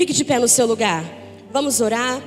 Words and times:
Fique 0.00 0.12
de 0.12 0.24
pé 0.24 0.38
no 0.38 0.46
seu 0.46 0.64
lugar. 0.64 1.04
Vamos 1.50 1.80
orar. 1.80 2.22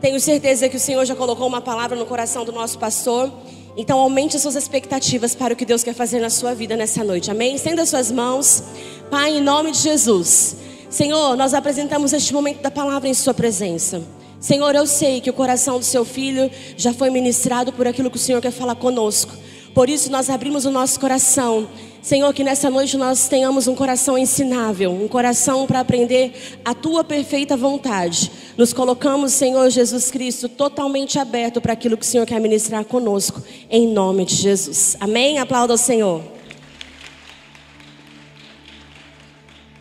Tenho 0.00 0.18
certeza 0.18 0.68
que 0.68 0.76
o 0.76 0.80
Senhor 0.80 1.04
já 1.04 1.14
colocou 1.14 1.46
uma 1.46 1.60
palavra 1.60 1.96
no 1.96 2.04
coração 2.06 2.44
do 2.44 2.50
nosso 2.50 2.76
pastor. 2.76 3.32
Então 3.76 4.00
aumente 4.00 4.34
as 4.34 4.42
suas 4.42 4.56
expectativas 4.56 5.32
para 5.32 5.54
o 5.54 5.56
que 5.56 5.64
Deus 5.64 5.84
quer 5.84 5.94
fazer 5.94 6.18
na 6.18 6.28
sua 6.28 6.56
vida 6.56 6.76
nessa 6.76 7.04
noite. 7.04 7.30
Amém? 7.30 7.54
Estenda 7.54 7.82
as 7.82 7.90
suas 7.90 8.10
mãos. 8.10 8.64
Pai, 9.12 9.36
em 9.36 9.40
nome 9.40 9.70
de 9.70 9.78
Jesus. 9.78 10.56
Senhor, 10.90 11.36
nós 11.36 11.54
apresentamos 11.54 12.12
este 12.12 12.34
momento 12.34 12.62
da 12.62 12.70
palavra 12.72 13.08
em 13.08 13.14
sua 13.14 13.32
presença. 13.32 14.02
Senhor, 14.40 14.74
eu 14.74 14.84
sei 14.84 15.20
que 15.20 15.30
o 15.30 15.34
coração 15.34 15.78
do 15.78 15.84
seu 15.84 16.04
filho 16.04 16.50
já 16.76 16.92
foi 16.92 17.10
ministrado 17.10 17.72
por 17.72 17.86
aquilo 17.86 18.10
que 18.10 18.16
o 18.16 18.20
Senhor 18.20 18.42
quer 18.42 18.50
falar 18.50 18.74
conosco. 18.74 19.32
Por 19.72 19.88
isso 19.88 20.10
nós 20.10 20.28
abrimos 20.28 20.64
o 20.64 20.70
nosso 20.72 20.98
coração. 20.98 21.68
Senhor, 22.04 22.34
que 22.34 22.44
nessa 22.44 22.68
noite 22.68 22.98
nós 22.98 23.28
tenhamos 23.28 23.66
um 23.66 23.74
coração 23.74 24.18
ensinável, 24.18 24.92
um 24.92 25.08
coração 25.08 25.66
para 25.66 25.80
aprender 25.80 26.34
a 26.62 26.74
tua 26.74 27.02
perfeita 27.02 27.56
vontade. 27.56 28.30
Nos 28.58 28.74
colocamos, 28.74 29.32
Senhor 29.32 29.70
Jesus 29.70 30.10
Cristo, 30.10 30.46
totalmente 30.46 31.18
aberto 31.18 31.62
para 31.62 31.72
aquilo 31.72 31.96
que 31.96 32.04
o 32.04 32.06
Senhor 32.06 32.26
quer 32.26 32.38
ministrar 32.38 32.84
conosco, 32.84 33.42
em 33.70 33.88
nome 33.88 34.26
de 34.26 34.34
Jesus. 34.34 34.98
Amém? 35.00 35.38
Aplauda 35.38 35.72
ao 35.72 35.78
Senhor. 35.78 36.22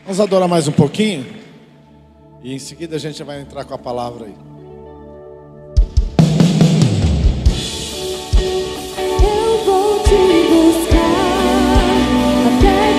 Vamos 0.06 0.22
adorar 0.22 0.48
mais 0.48 0.66
um 0.66 0.72
pouquinho 0.72 1.26
e 2.42 2.54
em 2.54 2.60
seguida 2.60 2.96
a 2.96 3.00
gente 3.00 3.22
vai 3.22 3.42
entrar 3.42 3.66
com 3.66 3.74
a 3.74 3.78
palavra 3.78 4.28
aí. 4.28 4.36
Eu 8.98 9.66
vou 9.66 10.00
te 10.04 10.10
buscar 10.50 10.83
até 12.66 12.93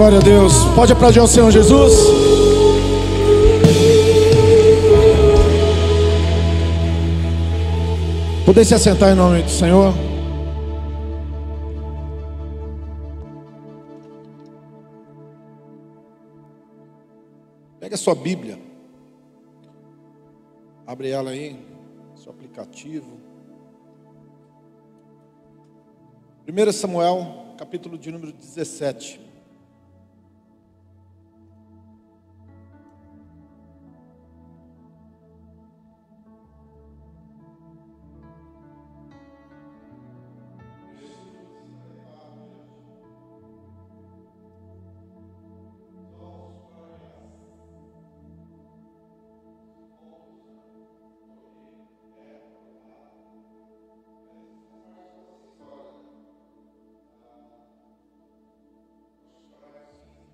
Glória 0.00 0.16
a 0.16 0.22
Deus. 0.22 0.54
Pode 0.74 0.94
aplaudir 0.94 1.18
ao 1.18 1.26
Senhor 1.26 1.50
Jesus. 1.50 1.92
Poder 8.46 8.64
se 8.64 8.74
assentar 8.74 9.12
em 9.12 9.14
nome 9.14 9.42
do 9.42 9.50
Senhor. 9.50 9.92
Pega 17.78 17.94
a 17.94 17.98
sua 17.98 18.14
Bíblia. 18.14 18.58
Abre 20.86 21.10
ela 21.10 21.32
aí, 21.32 21.62
seu 22.16 22.32
aplicativo. 22.32 23.18
1 26.48 26.72
Samuel, 26.72 27.54
capítulo 27.58 27.98
de 27.98 28.10
número 28.10 28.32
17. 28.32 29.28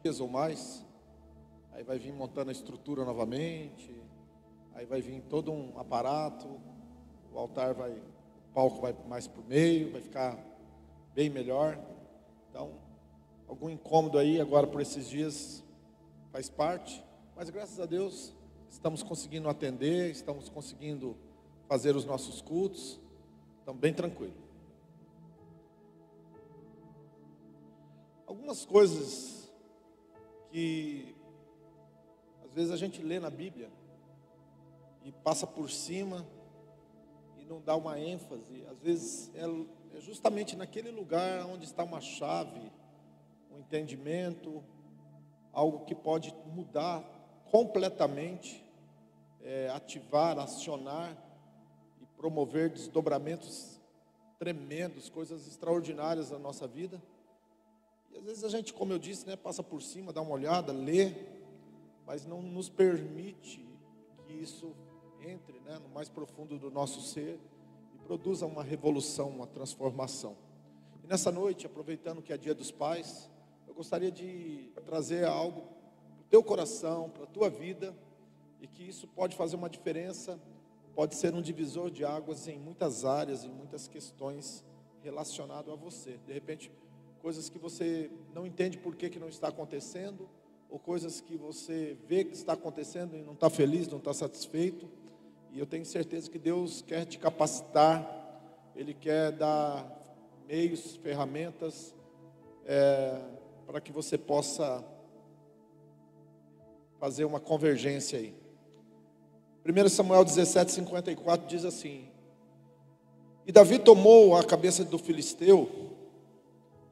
Dias 0.06 0.20
ou 0.20 0.28
mais. 0.28 0.84
Aí 1.72 1.82
vai 1.82 1.98
vir 1.98 2.12
montando 2.12 2.50
a 2.50 2.52
estrutura 2.52 3.04
novamente. 3.04 3.92
Aí 4.72 4.86
vai 4.86 5.00
vir 5.00 5.20
todo 5.22 5.52
um 5.52 5.76
aparato. 5.78 6.60
O 7.32 7.38
altar 7.38 7.74
vai, 7.74 7.90
o 7.90 8.54
palco 8.54 8.80
vai 8.80 8.94
mais 9.08 9.26
o 9.26 9.42
meio, 9.48 9.90
vai 9.90 10.00
ficar 10.00 10.38
bem 11.12 11.28
melhor. 11.28 11.78
Então, 12.48 12.70
algum 13.48 13.68
incômodo 13.68 14.16
aí 14.16 14.40
agora 14.40 14.66
por 14.66 14.80
esses 14.80 15.08
dias 15.08 15.64
faz 16.30 16.48
parte. 16.48 17.04
Mas 17.34 17.50
graças 17.50 17.80
a 17.80 17.86
Deus 17.86 18.32
estamos 18.70 19.02
conseguindo 19.02 19.48
atender, 19.48 20.10
estamos 20.10 20.48
conseguindo 20.48 21.16
fazer 21.66 21.96
os 21.96 22.04
nossos 22.04 22.40
cultos. 22.40 23.00
Estamos 23.58 23.80
bem 23.80 23.92
tranquilos. 23.92 24.46
Algumas 28.24 28.64
coisas 28.64 29.45
que 30.50 31.14
às 32.44 32.52
vezes 32.52 32.70
a 32.70 32.76
gente 32.76 33.02
lê 33.02 33.18
na 33.20 33.30
Bíblia 33.30 33.70
e 35.04 35.12
passa 35.12 35.46
por 35.46 35.70
cima 35.70 36.26
e 37.38 37.44
não 37.44 37.60
dá 37.60 37.76
uma 37.76 37.98
ênfase. 37.98 38.64
Às 38.70 38.80
vezes 38.80 39.30
é, 39.34 39.44
é 39.96 40.00
justamente 40.00 40.56
naquele 40.56 40.90
lugar 40.90 41.46
onde 41.46 41.64
está 41.64 41.84
uma 41.84 42.00
chave, 42.00 42.72
um 43.52 43.58
entendimento, 43.58 44.62
algo 45.52 45.84
que 45.84 45.94
pode 45.94 46.34
mudar 46.46 47.02
completamente, 47.50 48.62
é, 49.42 49.70
ativar, 49.70 50.38
acionar 50.38 51.16
e 52.00 52.06
promover 52.16 52.70
desdobramentos 52.70 53.80
tremendos, 54.38 55.08
coisas 55.08 55.46
extraordinárias 55.46 56.30
na 56.30 56.38
nossa 56.38 56.66
vida. 56.66 57.00
Às 58.16 58.24
vezes 58.24 58.44
a 58.44 58.48
gente, 58.48 58.72
como 58.72 58.92
eu 58.92 58.98
disse, 58.98 59.26
né, 59.26 59.36
passa 59.36 59.62
por 59.62 59.82
cima, 59.82 60.12
dá 60.12 60.22
uma 60.22 60.32
olhada, 60.32 60.72
lê, 60.72 61.12
mas 62.06 62.24
não 62.24 62.40
nos 62.40 62.68
permite 62.68 63.66
que 64.26 64.32
isso 64.32 64.74
entre 65.20 65.60
né, 65.60 65.78
no 65.78 65.88
mais 65.90 66.08
profundo 66.08 66.58
do 66.58 66.70
nosso 66.70 67.02
ser 67.02 67.38
e 67.94 67.98
produza 67.98 68.46
uma 68.46 68.62
revolução, 68.62 69.28
uma 69.28 69.46
transformação. 69.46 70.36
E 71.04 71.06
nessa 71.06 71.30
noite, 71.30 71.66
aproveitando 71.66 72.22
que 72.22 72.32
é 72.32 72.38
dia 72.38 72.54
dos 72.54 72.70
pais, 72.70 73.30
eu 73.66 73.74
gostaria 73.74 74.10
de 74.10 74.70
trazer 74.86 75.26
algo 75.26 75.60
para 75.60 76.20
o 76.20 76.24
teu 76.30 76.42
coração, 76.42 77.10
para 77.10 77.24
a 77.24 77.26
tua 77.26 77.50
vida, 77.50 77.94
e 78.60 78.66
que 78.66 78.82
isso 78.82 79.06
pode 79.08 79.36
fazer 79.36 79.56
uma 79.56 79.68
diferença, 79.68 80.40
pode 80.94 81.14
ser 81.14 81.34
um 81.34 81.42
divisor 81.42 81.90
de 81.90 82.04
águas 82.04 82.48
em 82.48 82.58
muitas 82.58 83.04
áreas, 83.04 83.44
em 83.44 83.50
muitas 83.50 83.86
questões 83.86 84.64
relacionadas 85.02 85.72
a 85.72 85.76
você. 85.76 86.18
De 86.26 86.32
repente, 86.32 86.70
coisas 87.26 87.48
que 87.48 87.58
você 87.58 88.08
não 88.32 88.46
entende 88.46 88.78
por 88.78 88.94
que, 88.94 89.10
que 89.10 89.18
não 89.18 89.28
está 89.28 89.48
acontecendo, 89.48 90.28
ou 90.70 90.78
coisas 90.78 91.20
que 91.20 91.36
você 91.36 91.96
vê 92.06 92.22
que 92.22 92.32
está 92.32 92.52
acontecendo 92.52 93.16
e 93.16 93.20
não 93.20 93.32
está 93.32 93.50
feliz, 93.50 93.88
não 93.88 93.98
está 93.98 94.14
satisfeito. 94.14 94.88
E 95.50 95.58
eu 95.58 95.66
tenho 95.66 95.84
certeza 95.84 96.30
que 96.30 96.38
Deus 96.38 96.82
quer 96.82 97.04
te 97.04 97.18
capacitar, 97.18 98.08
Ele 98.76 98.94
quer 98.94 99.32
dar 99.32 99.84
meios, 100.46 100.94
ferramentas, 101.02 101.92
é, 102.64 103.20
para 103.66 103.80
que 103.80 103.90
você 103.90 104.16
possa 104.16 104.84
fazer 107.00 107.24
uma 107.24 107.40
convergência 107.40 108.20
aí. 108.20 108.36
1 109.64 109.88
Samuel 109.88 110.24
17, 110.24 110.70
54 110.70 111.48
diz 111.48 111.64
assim: 111.64 112.08
E 113.44 113.50
Davi 113.50 113.80
tomou 113.80 114.36
a 114.36 114.44
cabeça 114.44 114.84
do 114.84 114.96
filisteu 114.96 115.85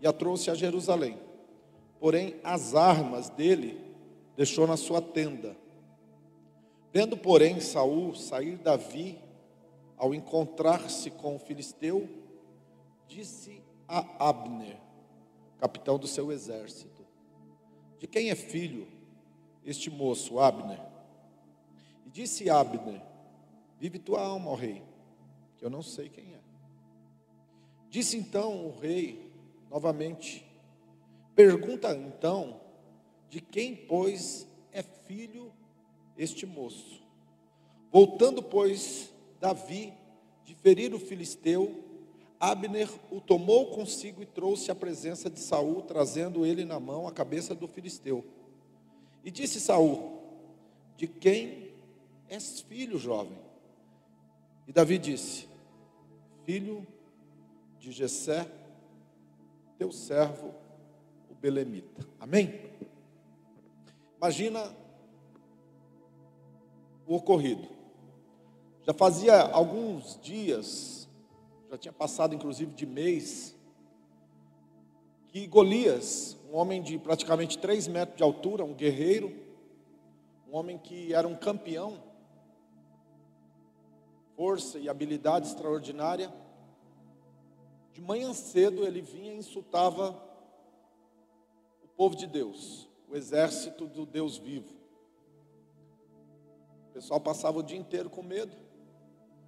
e 0.05 0.07
a 0.07 0.13
trouxe 0.13 0.51
a 0.51 0.55
Jerusalém. 0.55 1.19
Porém, 1.99 2.37
as 2.45 2.75
armas 2.75 3.31
dele 3.31 3.81
deixou 4.37 4.67
na 4.67 4.77
sua 4.77 5.01
tenda. 5.01 5.57
Vendo, 6.93 7.17
porém, 7.17 7.59
Saul 7.59 8.15
sair 8.15 8.59
Davi, 8.59 9.19
ao 9.97 10.15
encontrar-se 10.15 11.11
com 11.11 11.37
o 11.37 11.39
filisteu, 11.39 12.07
disse 13.09 13.63
a 13.89 14.29
Abner, 14.29 14.77
capitão 15.59 15.99
do 15.99 16.07
seu 16.07 16.31
exército: 16.31 17.03
De 17.99 18.07
quem 18.07 18.29
é 18.29 18.35
filho 18.35 18.87
este 19.65 19.89
moço, 19.89 20.39
Abner? 20.39 20.81
E 22.05 22.11
disse 22.11 22.51
Abner: 22.51 23.01
Vive 23.81 23.99
tua 23.99 24.21
alma, 24.21 24.51
ó 24.51 24.55
rei, 24.55 24.83
que 25.57 25.65
eu 25.65 25.71
não 25.71 25.81
sei 25.81 26.11
quem 26.11 26.27
é. 26.35 26.41
Disse 27.89 28.19
então 28.19 28.67
o 28.67 28.79
rei 28.79 29.24
novamente. 29.75 30.47
Pergunta 31.35 31.93
então 31.97 32.61
de 33.29 33.41
quem, 33.41 33.75
pois, 33.75 34.47
é 34.71 34.85
filho 34.85 35.53
este 36.17 36.47
moço. 36.47 37.03
Voltando, 37.91 38.41
pois, 38.41 39.13
Davi 39.41 39.93
de 40.45 40.55
ferir 40.55 40.95
o 40.95 41.01
filisteu, 41.01 41.83
Abner 42.39 42.89
o 43.11 43.21
tomou 43.21 43.71
consigo 43.71 44.23
e 44.23 44.27
trouxe 44.27 44.71
à 44.71 44.77
presença 44.77 45.29
de 45.29 45.41
Saul, 45.41 45.83
trazendo 45.83 46.47
ele 46.47 46.65
na 46.65 46.79
mão 46.79 47.09
a 47.09 47.13
cabeça 47.13 47.53
do 47.53 47.67
filisteu. 47.67 48.25
E 49.25 49.31
disse 49.31 49.61
Saul: 49.61 50.21
De 50.97 51.09
quem 51.09 51.73
és 52.29 52.61
filho, 52.61 52.97
jovem? 52.97 53.39
E 54.69 54.73
Davi 54.73 54.99
disse: 54.99 55.49
Filho 56.45 56.87
de 57.81 57.91
Jessé, 57.91 58.49
teu 59.85 59.93
servo, 59.93 60.55
o 61.31 61.35
Belemita. 61.35 62.07
Amém? 62.19 62.71
Imagina 64.17 64.75
o 67.07 67.17
ocorrido. 67.17 67.69
Já 68.87 68.95
fazia 68.95 69.43
alguns 69.43 70.19
dias, 70.23 71.07
já 71.71 71.77
tinha 71.77 71.93
passado 71.93 72.35
inclusive 72.35 72.73
de 72.73 72.87
mês, 72.87 73.55
que 75.29 75.47
Golias, 75.47 76.35
um 76.51 76.57
homem 76.57 76.83
de 76.83 76.99
praticamente 76.99 77.59
3 77.59 77.87
metros 77.89 78.17
de 78.17 78.23
altura, 78.23 78.65
um 78.65 78.73
guerreiro, 78.73 79.37
um 80.49 80.57
homem 80.57 80.79
que 80.79 81.13
era 81.13 81.29
um 81.29 81.37
campeão, 81.37 82.03
força 84.35 84.79
e 84.79 84.89
habilidade 84.89 85.49
extraordinária, 85.49 86.33
de 87.95 88.03
manhã 88.03 88.35
cedo 88.35 88.85
ele 88.85 89.01
vinha 89.01 89.33
e 89.33 89.37
insultava 89.37 90.21
o 91.83 91.87
povo 91.97 92.17
de 92.17 92.27
Deus, 92.27 92.89
o 93.09 93.15
exército 93.15 93.87
do 93.87 94.05
Deus 94.05 94.37
vivo. 94.37 94.75
O 96.91 96.93
pessoal 96.93 97.21
passava 97.21 97.61
o 97.61 97.63
dia 97.63 97.79
inteiro 97.79 98.11
com 98.11 98.21
medo. 98.21 98.53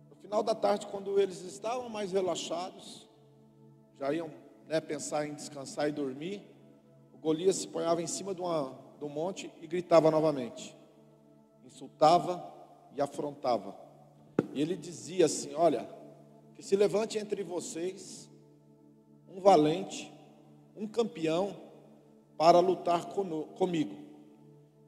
No 0.09 0.15
final 0.15 0.45
da 0.45 0.55
tarde, 0.55 0.87
quando 0.87 1.19
eles 1.19 1.43
estavam 1.43 1.89
mais 1.89 2.13
relaxados, 2.13 3.09
já 3.99 4.13
iam 4.15 4.31
né, 4.69 4.81
pensar 4.81 5.27
em 5.27 5.35
descansar 5.35 5.89
e 5.89 5.93
dormir, 5.93 6.41
o 7.13 7.19
Golias 7.19 7.57
se 7.57 7.67
ponhava 7.67 8.01
em 8.01 8.07
cima 8.07 8.33
de, 8.33 8.41
uma, 8.41 8.79
de 8.97 9.05
um 9.05 9.09
monte 9.09 9.53
e 9.61 9.67
gritava 9.67 10.09
novamente. 10.09 10.77
Insultava 11.65 12.49
e 12.95 13.01
afrontava. 13.01 13.77
E 14.53 14.61
ele 14.63 14.77
dizia 14.77 15.27
assim: 15.27 15.53
Olha, 15.55 15.89
que 16.55 16.63
se 16.63 16.77
levante 16.77 17.19
entre 17.19 17.43
vocês 17.43 18.26
um 19.37 19.41
valente, 19.41 20.11
um 20.75 20.87
campeão 20.87 21.55
para 22.39 22.59
lutar 22.59 23.05
comigo. 23.07 23.95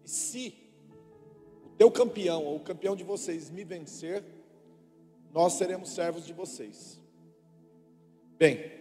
E 0.03 0.09
se 0.09 0.55
o 1.67 1.69
teu 1.77 1.91
campeão 1.91 2.45
ou 2.47 2.57
o 2.57 2.61
campeão 2.61 2.97
de 2.97 3.05
vocês 3.05 3.51
me 3.51 3.63
vencer, 3.63 4.25
nós 5.35 5.53
seremos 5.53 5.91
servos 5.91 6.25
de 6.25 6.33
vocês. 6.33 6.99
Bem, 8.39 8.73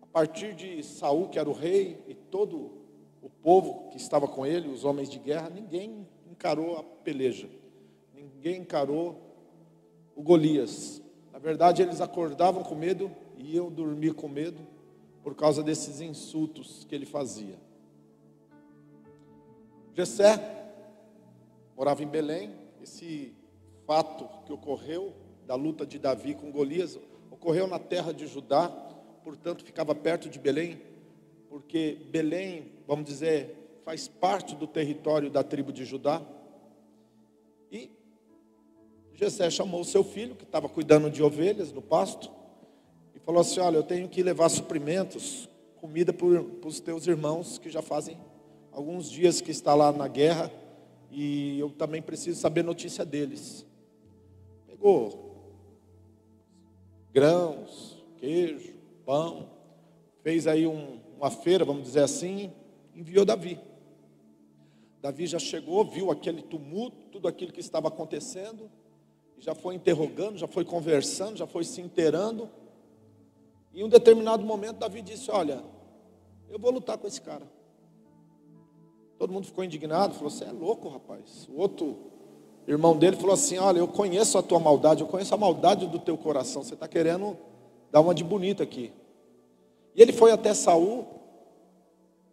a 0.00 0.06
partir 0.06 0.54
de 0.54 0.80
Saul, 0.84 1.28
que 1.28 1.40
era 1.40 1.50
o 1.50 1.52
rei, 1.52 2.00
e 2.06 2.14
todo 2.14 2.70
o 3.20 3.28
povo 3.28 3.88
que 3.90 3.96
estava 3.96 4.28
com 4.28 4.46
ele, 4.46 4.68
os 4.68 4.84
homens 4.84 5.10
de 5.10 5.18
guerra, 5.18 5.50
ninguém 5.50 6.06
encarou 6.30 6.76
a 6.78 6.84
peleja. 6.84 7.48
Ninguém 8.14 8.60
encarou 8.60 9.20
o 10.14 10.22
Golias. 10.22 11.02
Na 11.32 11.40
verdade, 11.40 11.82
eles 11.82 12.00
acordavam 12.00 12.62
com 12.62 12.76
medo 12.76 13.10
e 13.42 13.56
eu 13.56 13.68
dormi 13.68 14.12
com 14.12 14.28
medo 14.28 14.60
por 15.22 15.34
causa 15.34 15.62
desses 15.62 16.00
insultos 16.00 16.84
que 16.88 16.94
ele 16.94 17.06
fazia. 17.06 17.58
Jessé 19.94 20.72
morava 21.76 22.02
em 22.02 22.08
Belém. 22.08 22.54
Esse 22.82 23.34
fato 23.86 24.28
que 24.46 24.52
ocorreu 24.52 25.12
da 25.46 25.54
luta 25.54 25.84
de 25.84 25.98
Davi 25.98 26.34
com 26.34 26.50
Golias 26.50 26.98
ocorreu 27.30 27.66
na 27.66 27.78
terra 27.78 28.12
de 28.12 28.26
Judá, 28.26 28.68
portanto 29.24 29.64
ficava 29.64 29.94
perto 29.94 30.28
de 30.28 30.38
Belém, 30.38 30.80
porque 31.48 31.98
Belém, 32.10 32.72
vamos 32.86 33.04
dizer, 33.04 33.80
faz 33.84 34.06
parte 34.06 34.54
do 34.54 34.66
território 34.66 35.28
da 35.28 35.42
tribo 35.42 35.72
de 35.72 35.84
Judá. 35.84 36.22
E 37.70 37.90
Jessé 39.14 39.50
chamou 39.50 39.84
seu 39.84 40.04
filho, 40.04 40.36
que 40.36 40.44
estava 40.44 40.68
cuidando 40.68 41.10
de 41.10 41.22
ovelhas 41.22 41.72
no 41.72 41.82
pasto, 41.82 42.30
falou 43.24 43.40
assim: 43.40 43.60
Olha, 43.60 43.76
eu 43.76 43.82
tenho 43.82 44.08
que 44.08 44.22
levar 44.22 44.48
suprimentos, 44.48 45.48
comida 45.76 46.12
para 46.12 46.26
os 46.26 46.80
teus 46.80 47.06
irmãos 47.06 47.58
que 47.58 47.70
já 47.70 47.82
fazem 47.82 48.18
alguns 48.70 49.10
dias 49.10 49.40
que 49.40 49.50
está 49.50 49.74
lá 49.74 49.92
na 49.92 50.08
guerra 50.08 50.50
e 51.10 51.58
eu 51.58 51.70
também 51.70 52.00
preciso 52.00 52.40
saber 52.40 52.62
notícia 52.62 53.04
deles. 53.04 53.66
Pegou 54.66 55.32
grãos, 57.12 58.02
queijo, 58.16 58.74
pão, 59.04 59.50
fez 60.22 60.46
aí 60.46 60.66
um, 60.66 60.98
uma 61.16 61.30
feira, 61.30 61.64
vamos 61.64 61.82
dizer 61.82 62.02
assim, 62.02 62.50
enviou 62.94 63.24
Davi. 63.24 63.60
Davi 65.02 65.26
já 65.26 65.38
chegou, 65.38 65.84
viu 65.84 66.10
aquele 66.10 66.42
tumulto, 66.42 66.96
tudo 67.10 67.28
aquilo 67.28 67.52
que 67.52 67.60
estava 67.60 67.88
acontecendo, 67.88 68.70
já 69.38 69.54
foi 69.54 69.74
interrogando, 69.74 70.38
já 70.38 70.46
foi 70.46 70.64
conversando, 70.64 71.36
já 71.36 71.46
foi 71.46 71.64
se 71.64 71.80
inteirando. 71.80 72.48
Em 73.74 73.82
um 73.82 73.88
determinado 73.88 74.44
momento, 74.44 74.78
Davi 74.78 75.02
disse: 75.02 75.30
Olha, 75.30 75.62
eu 76.50 76.58
vou 76.58 76.70
lutar 76.70 76.98
com 76.98 77.06
esse 77.06 77.20
cara. 77.20 77.50
Todo 79.18 79.32
mundo 79.32 79.46
ficou 79.46 79.64
indignado, 79.64 80.14
falou: 80.14 80.30
Você 80.30 80.44
é 80.44 80.52
louco, 80.52 80.88
rapaz. 80.88 81.48
O 81.48 81.58
outro 81.58 81.96
irmão 82.66 82.96
dele 82.96 83.16
falou 83.16 83.32
assim: 83.32 83.58
Olha, 83.58 83.78
eu 83.78 83.88
conheço 83.88 84.36
a 84.36 84.42
tua 84.42 84.58
maldade, 84.58 85.02
eu 85.02 85.08
conheço 85.08 85.34
a 85.34 85.38
maldade 85.38 85.86
do 85.86 85.98
teu 85.98 86.18
coração. 86.18 86.62
Você 86.62 86.74
está 86.74 86.86
querendo 86.86 87.36
dar 87.90 88.00
uma 88.00 88.14
de 88.14 88.22
bonita 88.22 88.62
aqui. 88.62 88.92
E 89.94 90.02
ele 90.02 90.12
foi 90.12 90.32
até 90.32 90.52
Saul 90.54 91.06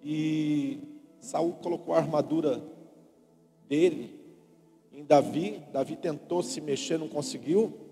e 0.03 0.79
Saul 1.19 1.53
colocou 1.61 1.93
a 1.93 1.97
armadura 1.97 2.61
dele 3.67 4.19
em 4.91 5.03
Davi. 5.03 5.61
Davi 5.71 5.95
tentou 5.95 6.41
se 6.41 6.59
mexer, 6.61 6.97
não 6.97 7.07
conseguiu. 7.07 7.88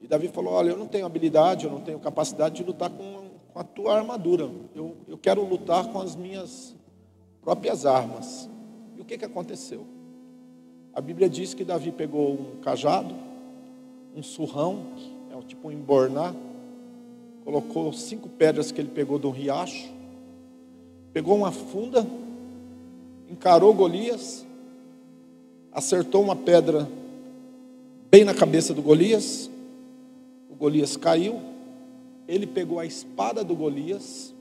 E 0.00 0.06
Davi 0.06 0.28
falou: 0.28 0.54
Olha, 0.54 0.70
eu 0.70 0.76
não 0.76 0.86
tenho 0.86 1.06
habilidade, 1.06 1.64
eu 1.64 1.70
não 1.70 1.80
tenho 1.80 1.98
capacidade 1.98 2.56
de 2.56 2.64
lutar 2.64 2.90
com, 2.90 3.30
com 3.52 3.58
a 3.58 3.64
tua 3.64 3.96
armadura. 3.96 4.50
Eu, 4.74 4.96
eu 5.08 5.18
quero 5.18 5.44
lutar 5.44 5.86
com 5.88 6.00
as 6.00 6.14
minhas 6.14 6.74
próprias 7.42 7.86
armas. 7.86 8.48
E 8.96 9.00
o 9.00 9.04
que, 9.04 9.18
que 9.18 9.24
aconteceu? 9.24 9.86
A 10.92 11.00
Bíblia 11.00 11.28
diz 11.28 11.54
que 11.54 11.64
Davi 11.64 11.92
pegou 11.92 12.32
um 12.32 12.60
cajado, 12.62 13.14
um 14.14 14.22
surrão, 14.22 14.84
é 15.30 15.42
tipo 15.46 15.68
um 15.68 15.72
embornar, 15.72 16.34
colocou 17.44 17.92
cinco 17.92 18.28
pedras 18.28 18.72
que 18.72 18.80
ele 18.80 18.88
pegou 18.88 19.18
de 19.18 19.26
um 19.26 19.30
riacho, 19.30 19.92
pegou 21.12 21.36
uma 21.36 21.52
funda, 21.52 22.06
encarou 23.30 23.74
Golias, 23.74 24.46
acertou 25.70 26.22
uma 26.22 26.34
pedra 26.34 26.88
bem 28.10 28.24
na 28.24 28.34
cabeça 28.34 28.72
do 28.72 28.80
Golias, 28.80 29.50
Golias 30.58 30.96
caiu, 30.96 31.40
ele 32.26 32.46
pegou 32.46 32.78
a 32.78 32.86
espada 32.86 33.44
do 33.44 33.54
Golias, 33.54 34.34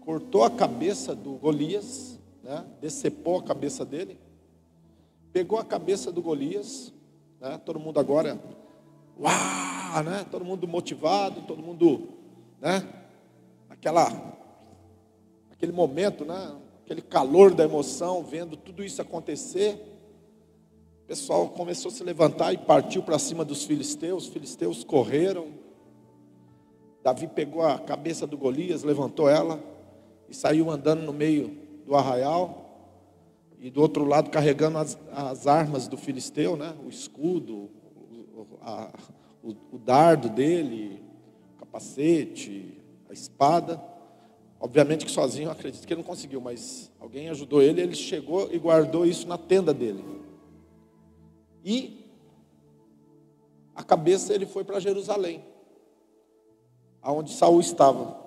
cortou 0.00 0.42
a 0.42 0.50
cabeça 0.50 1.14
do 1.14 1.32
Golias, 1.32 2.18
né, 2.42 2.64
decepou 2.80 3.38
a 3.38 3.42
cabeça 3.42 3.84
dele, 3.84 4.18
pegou 5.32 5.58
a 5.58 5.64
cabeça 5.64 6.10
do 6.10 6.20
Golias, 6.20 6.92
né, 7.40 7.60
todo 7.64 7.78
mundo 7.78 8.00
agora, 8.00 8.40
uau, 9.18 10.02
né, 10.02 10.26
todo 10.30 10.44
mundo 10.44 10.66
motivado, 10.66 11.42
todo 11.42 11.62
mundo, 11.62 12.08
né, 12.60 12.86
aquela, 13.68 14.36
aquele 15.50 15.72
momento, 15.72 16.24
né, 16.24 16.56
aquele 16.84 17.02
calor 17.02 17.54
da 17.54 17.64
emoção, 17.64 18.24
vendo 18.24 18.56
tudo 18.56 18.82
isso 18.82 19.00
acontecer, 19.00 19.89
pessoal 21.10 21.48
começou 21.48 21.90
a 21.90 21.92
se 21.92 22.04
levantar 22.04 22.52
e 22.52 22.58
partiu 22.58 23.02
para 23.02 23.18
cima 23.18 23.44
dos 23.44 23.64
filisteus, 23.64 24.26
os 24.26 24.32
filisteus 24.32 24.84
correram, 24.84 25.48
Davi 27.02 27.26
pegou 27.26 27.62
a 27.62 27.80
cabeça 27.80 28.28
do 28.28 28.38
Golias, 28.38 28.84
levantou 28.84 29.28
ela 29.28 29.60
e 30.28 30.36
saiu 30.36 30.70
andando 30.70 31.02
no 31.02 31.12
meio 31.12 31.58
do 31.84 31.96
arraial 31.96 32.94
e 33.58 33.72
do 33.72 33.80
outro 33.80 34.04
lado 34.04 34.30
carregando 34.30 34.78
as, 34.78 34.96
as 35.10 35.48
armas 35.48 35.88
do 35.88 35.96
filisteu, 35.96 36.56
né? 36.56 36.76
O 36.86 36.88
escudo, 36.88 37.68
o, 38.32 38.46
a, 38.62 38.92
o, 39.42 39.56
o 39.72 39.78
dardo 39.78 40.28
dele, 40.28 41.02
o 41.56 41.58
capacete, 41.58 42.80
a 43.08 43.12
espada. 43.12 43.82
Obviamente 44.60 45.04
que 45.04 45.10
sozinho 45.10 45.50
acredito 45.50 45.84
que 45.84 45.92
ele 45.92 46.02
não 46.02 46.08
conseguiu, 46.08 46.40
mas 46.40 46.88
alguém 47.00 47.30
ajudou 47.30 47.60
ele, 47.60 47.80
ele 47.80 47.96
chegou 47.96 48.48
e 48.52 48.58
guardou 48.58 49.04
isso 49.04 49.26
na 49.26 49.36
tenda 49.36 49.74
dele. 49.74 50.19
E 51.64 52.04
a 53.74 53.82
cabeça 53.82 54.34
ele 54.34 54.46
foi 54.46 54.64
para 54.64 54.80
Jerusalém 54.80 55.44
aonde 57.02 57.32
Saul 57.32 57.60
estava. 57.60 58.18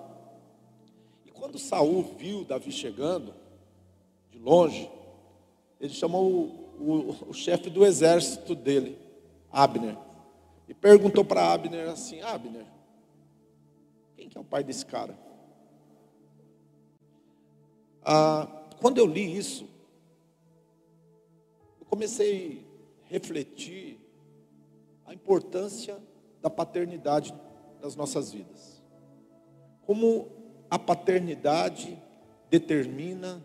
E 1.24 1.30
quando 1.30 1.58
Saul 1.58 2.02
viu 2.18 2.44
Davi 2.44 2.72
chegando, 2.72 3.34
de 4.30 4.38
longe, 4.38 4.90
ele 5.80 5.92
chamou 5.92 6.30
o, 6.78 6.80
o, 6.80 7.30
o 7.30 7.34
chefe 7.34 7.70
do 7.70 7.84
exército 7.84 8.54
dele, 8.54 8.98
Abner, 9.50 9.96
e 10.68 10.74
perguntou 10.74 11.24
para 11.24 11.52
Abner 11.52 11.88
assim: 11.88 12.20
Abner, 12.20 12.66
quem 14.16 14.28
que 14.28 14.36
é 14.36 14.40
o 14.40 14.44
pai 14.44 14.64
desse 14.64 14.84
cara? 14.84 15.16
Ah, 18.02 18.46
quando 18.80 18.98
eu 18.98 19.06
li 19.06 19.36
isso, 19.36 19.66
eu 21.80 21.86
comecei 21.86 22.64
refletir 23.08 23.98
a 25.06 25.12
importância 25.12 25.98
da 26.40 26.50
paternidade 26.50 27.34
das 27.80 27.96
nossas 27.96 28.32
vidas. 28.32 28.82
Como 29.82 30.28
a 30.70 30.78
paternidade 30.78 32.02
determina 32.50 33.44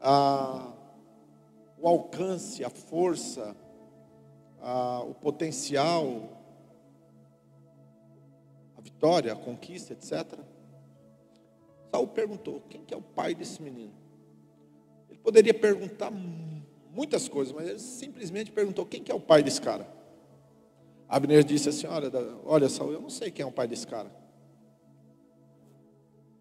a, 0.00 0.72
o 1.78 1.88
alcance, 1.88 2.64
a 2.64 2.70
força, 2.70 3.56
a, 4.60 5.00
o 5.00 5.14
potencial, 5.14 6.42
a 8.76 8.80
vitória, 8.80 9.32
a 9.32 9.36
conquista, 9.36 9.92
etc. 9.92 10.38
Saul 11.90 12.08
perguntou: 12.08 12.60
quem 12.68 12.84
que 12.84 12.92
é 12.92 12.96
o 12.96 13.02
pai 13.02 13.34
desse 13.34 13.62
menino? 13.62 13.94
Ele 15.08 15.18
poderia 15.18 15.54
perguntar 15.54 16.10
muitas 16.94 17.28
coisas, 17.28 17.52
mas 17.52 17.68
ele 17.68 17.78
simplesmente 17.78 18.52
perguntou: 18.52 18.86
quem 18.86 19.02
que 19.02 19.10
é 19.10 19.14
o 19.14 19.20
pai 19.20 19.42
desse 19.42 19.60
cara? 19.60 19.86
Abner 21.08 21.44
disse 21.44 21.68
assim: 21.68 21.86
Olha, 22.44 22.68
Saul, 22.68 22.92
eu 22.92 23.00
não 23.00 23.10
sei 23.10 23.30
quem 23.30 23.42
é 23.42 23.46
o 23.46 23.52
pai 23.52 23.66
desse 23.66 23.86
cara. 23.86 24.10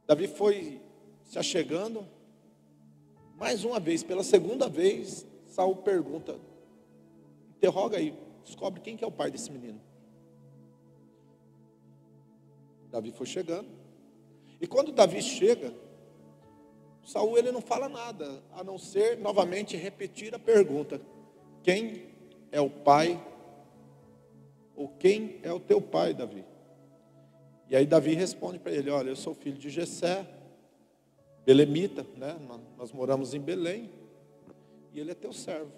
Davi 0.06 0.28
foi 0.28 0.82
se 1.26 1.38
achegando. 1.40 2.08
Mais 3.36 3.66
uma 3.66 3.80
vez, 3.80 4.04
pela 4.04 4.24
segunda 4.24 4.70
vez, 4.70 5.26
Saul 5.48 5.78
pergunta: 5.78 6.40
interroga 7.58 7.98
aí, 7.98 8.18
descobre 8.44 8.80
quem 8.80 8.96
que 8.96 9.04
é 9.04 9.08
o 9.08 9.12
pai 9.12 9.32
desse 9.32 9.52
menino. 9.52 9.82
Davi 12.92 13.12
foi 13.12 13.26
chegando. 13.26 13.68
E 14.62 14.68
quando 14.68 14.92
Davi 14.92 15.22
chega, 15.22 15.74
Saul 17.04 17.38
ele 17.38 17.52
não 17.52 17.62
fala 17.62 17.90
nada, 17.90 18.42
a 18.54 18.64
não 18.64 18.78
ser 18.78 19.18
novamente 19.18 19.76
repetir 19.76 20.34
a 20.34 20.40
pergunta: 20.40 21.02
quem 21.62 22.08
é 22.52 22.62
o 22.62 22.70
pai 22.70 23.22
ou 24.76 24.88
quem 24.88 25.40
é 25.44 25.52
o 25.52 25.60
teu 25.60 25.82
pai, 25.82 26.14
Davi? 26.14 26.46
E 27.70 27.76
aí 27.76 27.86
Davi 27.86 28.14
responde 28.14 28.60
para 28.60 28.72
ele: 28.72 28.90
Olha, 28.90 29.10
eu 29.10 29.16
sou 29.16 29.34
filho 29.34 29.58
de 29.58 29.70
Jessé, 29.70 30.26
belemita, 31.46 32.06
né? 32.16 32.38
Nós 32.78 32.92
moramos 32.92 33.34
em 33.34 33.40
Belém, 33.40 33.90
e 34.94 35.00
ele 35.00 35.12
é 35.12 35.16
teu 35.16 35.34
servo. 35.34 35.72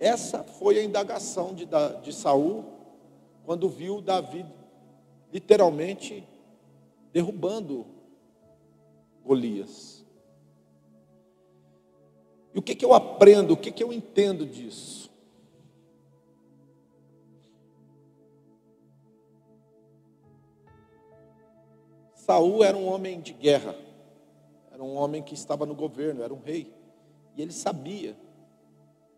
Essa 0.00 0.42
foi 0.42 0.78
a 0.78 0.82
indagação 0.82 1.54
de, 1.54 1.66
de 2.02 2.12
Saul 2.12 2.64
quando 3.44 3.68
viu 3.68 4.00
Davi 4.00 4.44
literalmente 5.32 6.26
derrubando 7.12 7.86
Golias. 9.24 10.04
E 12.54 12.58
o 12.58 12.62
que, 12.62 12.74
que 12.74 12.84
eu 12.84 12.92
aprendo, 12.92 13.54
o 13.54 13.56
que, 13.56 13.72
que 13.72 13.82
eu 13.82 13.92
entendo 13.92 14.46
disso? 14.46 15.10
Saul 22.14 22.62
era 22.62 22.76
um 22.76 22.86
homem 22.86 23.20
de 23.20 23.32
guerra, 23.32 23.76
era 24.70 24.82
um 24.82 24.96
homem 24.96 25.22
que 25.22 25.34
estava 25.34 25.66
no 25.66 25.74
governo, 25.74 26.22
era 26.22 26.32
um 26.32 26.40
rei, 26.40 26.72
e 27.36 27.42
ele 27.42 27.52
sabia 27.52 28.16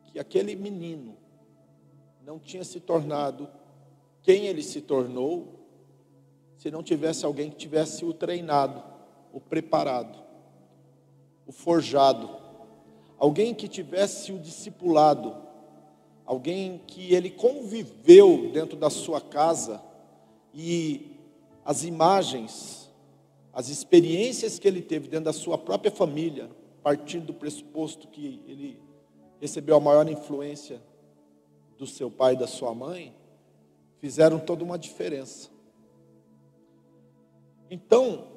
que 0.06 0.18
aquele 0.18 0.56
menino 0.56 1.16
não 2.24 2.38
tinha 2.38 2.64
se 2.64 2.80
tornado 2.80 3.48
quem 4.22 4.46
ele 4.46 4.62
se 4.62 4.80
tornou 4.80 5.56
se 6.56 6.68
não 6.68 6.82
tivesse 6.82 7.24
alguém 7.24 7.48
que 7.48 7.56
tivesse 7.56 8.04
o 8.04 8.12
treinado, 8.12 8.82
o 9.36 9.40
preparado, 9.40 10.18
o 11.46 11.52
forjado, 11.52 12.30
alguém 13.18 13.54
que 13.54 13.68
tivesse 13.68 14.32
o 14.32 14.38
discipulado, 14.38 15.36
alguém 16.24 16.80
que 16.86 17.12
ele 17.12 17.28
conviveu 17.28 18.50
dentro 18.50 18.78
da 18.78 18.88
sua 18.88 19.20
casa 19.20 19.82
e 20.54 21.18
as 21.66 21.84
imagens 21.84 22.86
as 23.52 23.68
experiências 23.68 24.58
que 24.58 24.66
ele 24.66 24.80
teve 24.82 25.08
dentro 25.08 25.26
da 25.26 25.32
sua 25.34 25.58
própria 25.58 25.90
família, 25.90 26.50
partindo 26.82 27.26
do 27.26 27.34
pressuposto 27.34 28.08
que 28.08 28.42
ele 28.46 28.78
recebeu 29.38 29.76
a 29.76 29.80
maior 29.80 30.06
influência 30.10 30.82
do 31.78 31.86
seu 31.86 32.10
pai 32.10 32.34
e 32.34 32.38
da 32.38 32.46
sua 32.46 32.74
mãe, 32.74 33.14
fizeram 33.98 34.38
toda 34.38 34.64
uma 34.64 34.78
diferença. 34.78 35.50
Então, 37.70 38.35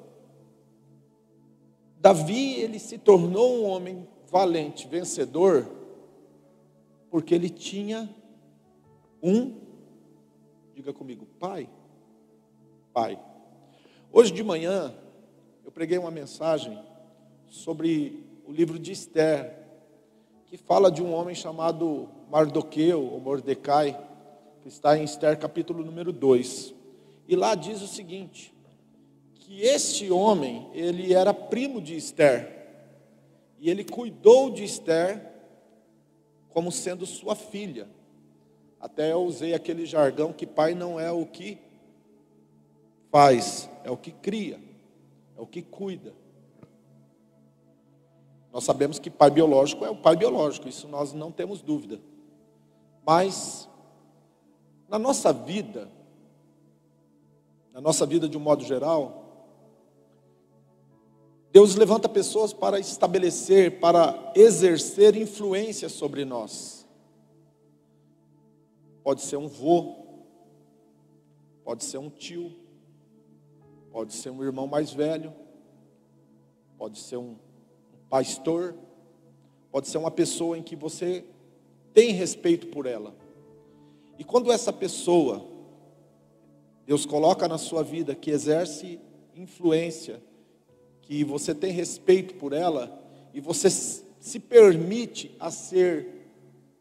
Davi, 2.00 2.54
ele 2.54 2.78
se 2.78 2.96
tornou 2.96 3.58
um 3.58 3.66
homem 3.66 4.08
valente, 4.30 4.88
vencedor, 4.88 5.70
porque 7.10 7.34
ele 7.34 7.50
tinha 7.50 8.08
um, 9.22 9.60
diga 10.74 10.94
comigo, 10.94 11.26
pai. 11.38 11.68
Pai. 12.90 13.20
Hoje 14.10 14.32
de 14.32 14.42
manhã, 14.42 14.94
eu 15.62 15.70
preguei 15.70 15.98
uma 15.98 16.10
mensagem 16.10 16.82
sobre 17.46 18.24
o 18.46 18.50
livro 18.50 18.78
de 18.78 18.92
Esther, 18.92 19.58
que 20.46 20.56
fala 20.56 20.90
de 20.90 21.02
um 21.02 21.12
homem 21.12 21.34
chamado 21.34 22.08
Mardoqueu, 22.30 23.12
ou 23.12 23.20
Mordecai, 23.20 24.08
que 24.62 24.68
está 24.68 24.96
em 24.96 25.04
Esther 25.04 25.38
capítulo 25.38 25.84
número 25.84 26.14
2. 26.14 26.74
E 27.28 27.36
lá 27.36 27.54
diz 27.54 27.82
o 27.82 27.86
seguinte: 27.86 28.54
que 29.50 29.62
este 29.62 30.12
homem, 30.12 30.70
ele 30.72 31.12
era 31.12 31.34
primo 31.34 31.82
de 31.82 31.96
Esther, 31.96 32.68
e 33.58 33.68
ele 33.68 33.82
cuidou 33.82 34.48
de 34.48 34.62
Esther 34.62 35.28
como 36.50 36.70
sendo 36.70 37.04
sua 37.04 37.34
filha. 37.34 37.88
Até 38.78 39.10
eu 39.10 39.24
usei 39.24 39.52
aquele 39.52 39.84
jargão 39.84 40.32
que 40.32 40.46
pai 40.46 40.72
não 40.72 41.00
é 41.00 41.10
o 41.10 41.26
que 41.26 41.58
faz, 43.10 43.68
é 43.82 43.90
o 43.90 43.96
que 43.96 44.12
cria, 44.12 44.60
é 45.36 45.40
o 45.40 45.46
que 45.48 45.62
cuida. 45.62 46.14
Nós 48.52 48.62
sabemos 48.62 49.00
que 49.00 49.10
pai 49.10 49.32
biológico 49.32 49.84
é 49.84 49.90
o 49.90 49.96
pai 49.96 50.14
biológico, 50.14 50.68
isso 50.68 50.86
nós 50.86 51.12
não 51.12 51.32
temos 51.32 51.60
dúvida. 51.60 52.00
Mas, 53.04 53.68
na 54.88 54.96
nossa 54.96 55.32
vida, 55.32 55.90
na 57.72 57.80
nossa 57.80 58.06
vida 58.06 58.28
de 58.28 58.36
um 58.36 58.40
modo 58.40 58.62
geral, 58.62 59.26
Deus 61.52 61.74
levanta 61.74 62.08
pessoas 62.08 62.52
para 62.52 62.78
estabelecer, 62.78 63.80
para 63.80 64.32
exercer 64.36 65.16
influência 65.16 65.88
sobre 65.88 66.24
nós. 66.24 66.86
Pode 69.02 69.22
ser 69.22 69.36
um 69.36 69.48
vô, 69.48 69.96
pode 71.64 71.84
ser 71.84 71.98
um 71.98 72.08
tio, 72.08 72.52
pode 73.90 74.12
ser 74.12 74.30
um 74.30 74.44
irmão 74.44 74.68
mais 74.68 74.92
velho, 74.92 75.34
pode 76.78 76.98
ser 76.98 77.16
um 77.16 77.36
pastor, 78.08 78.76
pode 79.72 79.88
ser 79.88 79.98
uma 79.98 80.10
pessoa 80.10 80.56
em 80.56 80.62
que 80.62 80.76
você 80.76 81.24
tem 81.92 82.12
respeito 82.12 82.68
por 82.68 82.86
ela. 82.86 83.12
E 84.16 84.22
quando 84.22 84.52
essa 84.52 84.72
pessoa, 84.72 85.44
Deus 86.86 87.04
coloca 87.04 87.48
na 87.48 87.58
sua 87.58 87.82
vida 87.82 88.14
que 88.14 88.30
exerce 88.30 89.00
influência, 89.34 90.22
que 91.10 91.24
você 91.24 91.52
tem 91.52 91.72
respeito 91.72 92.34
por 92.34 92.52
ela, 92.52 93.02
e 93.34 93.40
você 93.40 93.68
se 93.68 94.38
permite 94.38 95.34
a 95.40 95.50
ser 95.50 96.06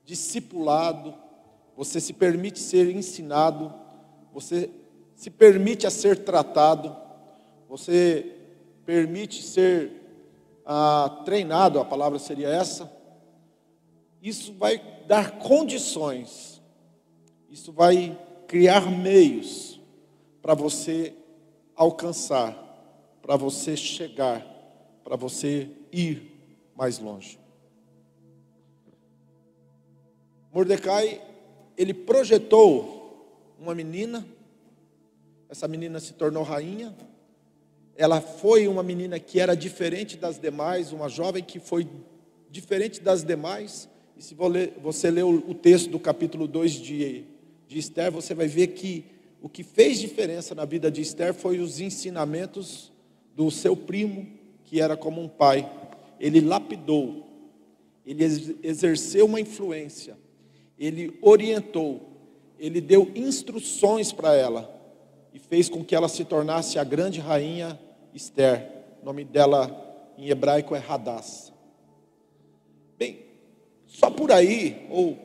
discipulado, 0.06 1.15
você 1.76 2.00
se 2.00 2.13
permite 2.13 2.60
ser 2.60 2.96
ensinado, 2.96 3.74
você 4.32 4.70
se 5.15 5.32
permite 5.32 5.88
a 5.88 5.89
ser 5.89 6.20
tratado, 6.20 6.96
você 7.68 8.36
permite 8.86 9.42
ser 9.42 9.94
ah, 10.63 11.24
treinado, 11.26 11.80
a 11.80 11.86
palavra 11.86 12.20
seria 12.20 12.50
essa, 12.50 12.88
isso 14.22 14.54
vai 14.54 14.80
dar 15.08 15.39
condições, 15.39 16.62
isso 17.50 17.72
vai 17.72 18.15
criar 18.46 18.92
meios 18.92 19.82
para 20.39 20.54
você 20.54 21.15
alcançar, 21.76 22.69
para 23.30 23.38
você 23.38 23.78
chegar, 23.78 24.44
para 25.04 25.15
você 25.15 25.70
ir 25.92 26.32
mais 26.76 26.98
longe. 26.98 27.38
Mordecai, 30.52 31.22
ele 31.78 31.94
projetou 31.94 33.54
uma 33.60 33.76
menina, 33.76 34.28
essa 35.48 35.68
menina 35.68 36.00
se 36.00 36.13
tornou 36.13 36.42
rainha, 36.42 36.98
ela 37.96 38.20
foi 38.20 38.68
uma 38.68 38.82
menina 38.82 39.20
que 39.20 39.39
era 39.39 39.56
diferente 39.56 40.18
das 40.18 40.39
demais, 40.39 40.92
uma 40.92 41.08
jovem 41.08 41.44
que 41.44 41.60
foi 41.60 41.88
diferente 42.50 43.00
das 43.00 43.24
demais. 43.24 43.88
E 44.18 44.24
se 44.24 44.34
você 44.34 45.12
ler 45.12 45.24
o 45.24 45.54
texto 45.54 45.92
do 45.92 46.00
capítulo 46.00 46.48
2 46.48 46.72
de, 46.72 47.26
de 47.68 47.78
Esther, 47.78 48.12
você 48.12 48.34
vai 48.34 48.48
ver 48.48 48.70
que 48.70 49.06
o 49.39 49.48
que 49.48 49.62
fez 49.62 50.00
diferença 50.00 50.56
na 50.56 50.65
vida 50.65 50.89
de 50.89 51.02
Esther 51.02 51.36
foi 51.36 51.60
os 51.60 51.80
ensinamentos 51.80 52.92
do 53.39 53.49
seu 53.49 53.73
primo, 53.73 54.28
que 54.65 54.82
era 54.82 54.97
como 54.97 55.21
um 55.21 55.30
pai. 55.30 55.71
Ele 56.19 56.41
lapidou, 56.41 57.25
ele 58.06 58.25
exerceu 58.62 59.28
uma 59.28 59.39
influência, 59.39 60.17
ele 60.78 61.17
orientou, 61.21 62.02
ele 62.60 62.82
deu 62.82 63.10
instruções 63.15 64.12
para 64.12 64.36
ela 64.36 64.69
e 65.34 65.39
fez 65.39 65.69
com 65.69 65.86
que 65.86 65.95
ela 65.95 66.10
se 66.10 66.25
tornasse 66.25 66.78
a 66.78 66.84
grande 66.84 67.21
rainha 67.21 67.80
Esther. 68.13 68.69
O 69.02 69.06
nome 69.06 69.23
dela 69.23 70.12
em 70.17 70.28
hebraico 70.28 70.75
é 70.75 70.84
Hadass. 70.86 71.54
Bem, 72.97 73.21
só 73.88 74.12
por 74.12 74.34
aí, 74.34 74.86
ou 74.89 75.17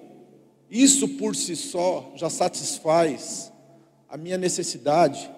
isso 0.70 1.08
por 1.08 1.34
si 1.34 1.56
só, 1.56 2.12
já 2.14 2.30
satisfaz 2.30 3.52
a 4.08 4.16
minha 4.16 4.38
necessidade 4.38 5.28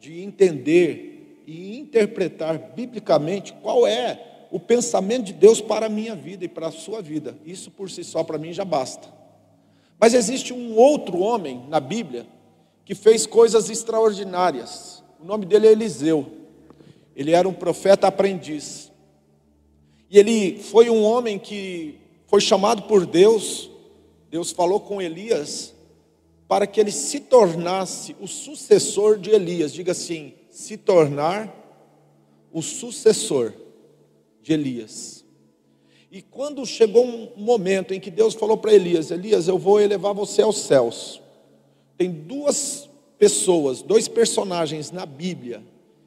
de 0.00 0.22
entender 0.22 1.13
e 1.46 1.78
interpretar 1.78 2.58
biblicamente 2.74 3.52
qual 3.62 3.86
é 3.86 4.46
o 4.50 4.60
pensamento 4.60 5.26
de 5.26 5.32
Deus 5.32 5.60
para 5.60 5.86
a 5.86 5.88
minha 5.88 6.14
vida 6.14 6.44
e 6.44 6.48
para 6.48 6.68
a 6.68 6.72
sua 6.72 7.02
vida. 7.02 7.36
Isso 7.44 7.70
por 7.70 7.90
si 7.90 8.04
só 8.04 8.22
para 8.22 8.38
mim 8.38 8.52
já 8.52 8.64
basta. 8.64 9.08
Mas 9.98 10.14
existe 10.14 10.52
um 10.52 10.76
outro 10.76 11.18
homem 11.18 11.64
na 11.68 11.80
Bíblia 11.80 12.26
que 12.84 12.94
fez 12.94 13.26
coisas 13.26 13.70
extraordinárias. 13.70 15.02
O 15.20 15.24
nome 15.24 15.46
dele 15.46 15.66
é 15.66 15.72
Eliseu. 15.72 16.26
Ele 17.16 17.32
era 17.32 17.48
um 17.48 17.52
profeta 17.52 18.06
aprendiz. 18.06 18.92
E 20.10 20.18
ele 20.18 20.58
foi 20.58 20.90
um 20.90 21.02
homem 21.02 21.38
que 21.38 21.98
foi 22.26 22.40
chamado 22.40 22.82
por 22.82 23.06
Deus. 23.06 23.70
Deus 24.30 24.50
falou 24.50 24.80
com 24.80 25.00
Elias 25.00 25.74
para 26.46 26.66
que 26.66 26.80
ele 26.80 26.92
se 26.92 27.20
tornasse 27.20 28.14
o 28.20 28.26
sucessor 28.26 29.18
de 29.18 29.30
Elias. 29.30 29.72
Diga 29.72 29.92
assim: 29.92 30.34
se 30.50 30.76
tornar 30.76 31.52
o 32.52 32.62
sucessor 32.62 33.52
de 34.42 34.52
Elias. 34.52 35.24
E 36.10 36.22
quando 36.22 36.64
chegou 36.64 37.04
um 37.04 37.30
momento 37.36 37.92
em 37.92 37.98
que 37.98 38.10
Deus 38.10 38.34
falou 38.34 38.56
para 38.56 38.72
Elias: 38.72 39.10
Elias, 39.10 39.48
eu 39.48 39.58
vou 39.58 39.80
elevar 39.80 40.14
você 40.14 40.42
aos 40.42 40.58
céus. 40.58 41.20
Tem 41.96 42.10
duas 42.10 42.88
pessoas, 43.18 43.82
dois 43.82 44.08
personagens 44.08 44.90
na 44.90 45.06
Bíblia 45.06 45.62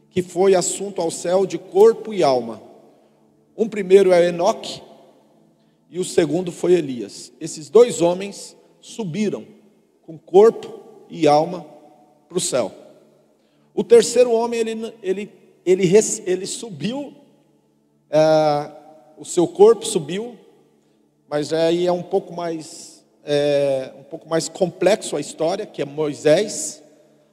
que 0.10 0.22
foi 0.24 0.56
assunto 0.56 1.00
ao 1.00 1.12
céu 1.12 1.46
de 1.46 1.60
corpo 1.60 2.12
e 2.14 2.24
alma. 2.24 2.60
Um 3.56 3.70
primeiro 3.70 4.12
é 4.12 4.30
Enoque 4.30 4.82
e 5.92 6.00
o 6.00 6.04
segundo 6.04 6.52
foi 6.52 6.74
Elias. 6.74 7.32
Esses 7.40 7.70
dois 7.70 8.02
homens 8.02 8.58
subiram 8.80 9.46
com 10.08 10.18
corpo 10.18 10.80
e 11.10 11.28
alma 11.28 11.66
para 12.30 12.38
o 12.38 12.42
céu. 12.42 12.72
O 13.76 13.84
terceiro 13.84 14.32
homem, 14.32 14.62
ele, 14.62 14.94
ele, 15.04 15.32
ele, 15.66 15.92
ele 16.26 16.46
subiu, 16.46 17.14
é, 18.10 18.72
o 19.18 19.26
seu 19.26 19.46
corpo 19.46 19.86
subiu, 19.86 20.38
mas 21.28 21.52
aí 21.52 21.86
é 21.86 21.92
um 21.92 22.02
pouco 22.02 22.34
mais 22.34 23.06
é, 23.26 23.92
um 24.00 24.04
pouco 24.04 24.30
mais 24.30 24.48
complexo 24.48 25.18
a 25.18 25.20
história, 25.20 25.66
que 25.66 25.82
é 25.82 25.86
Moisés. 25.86 26.82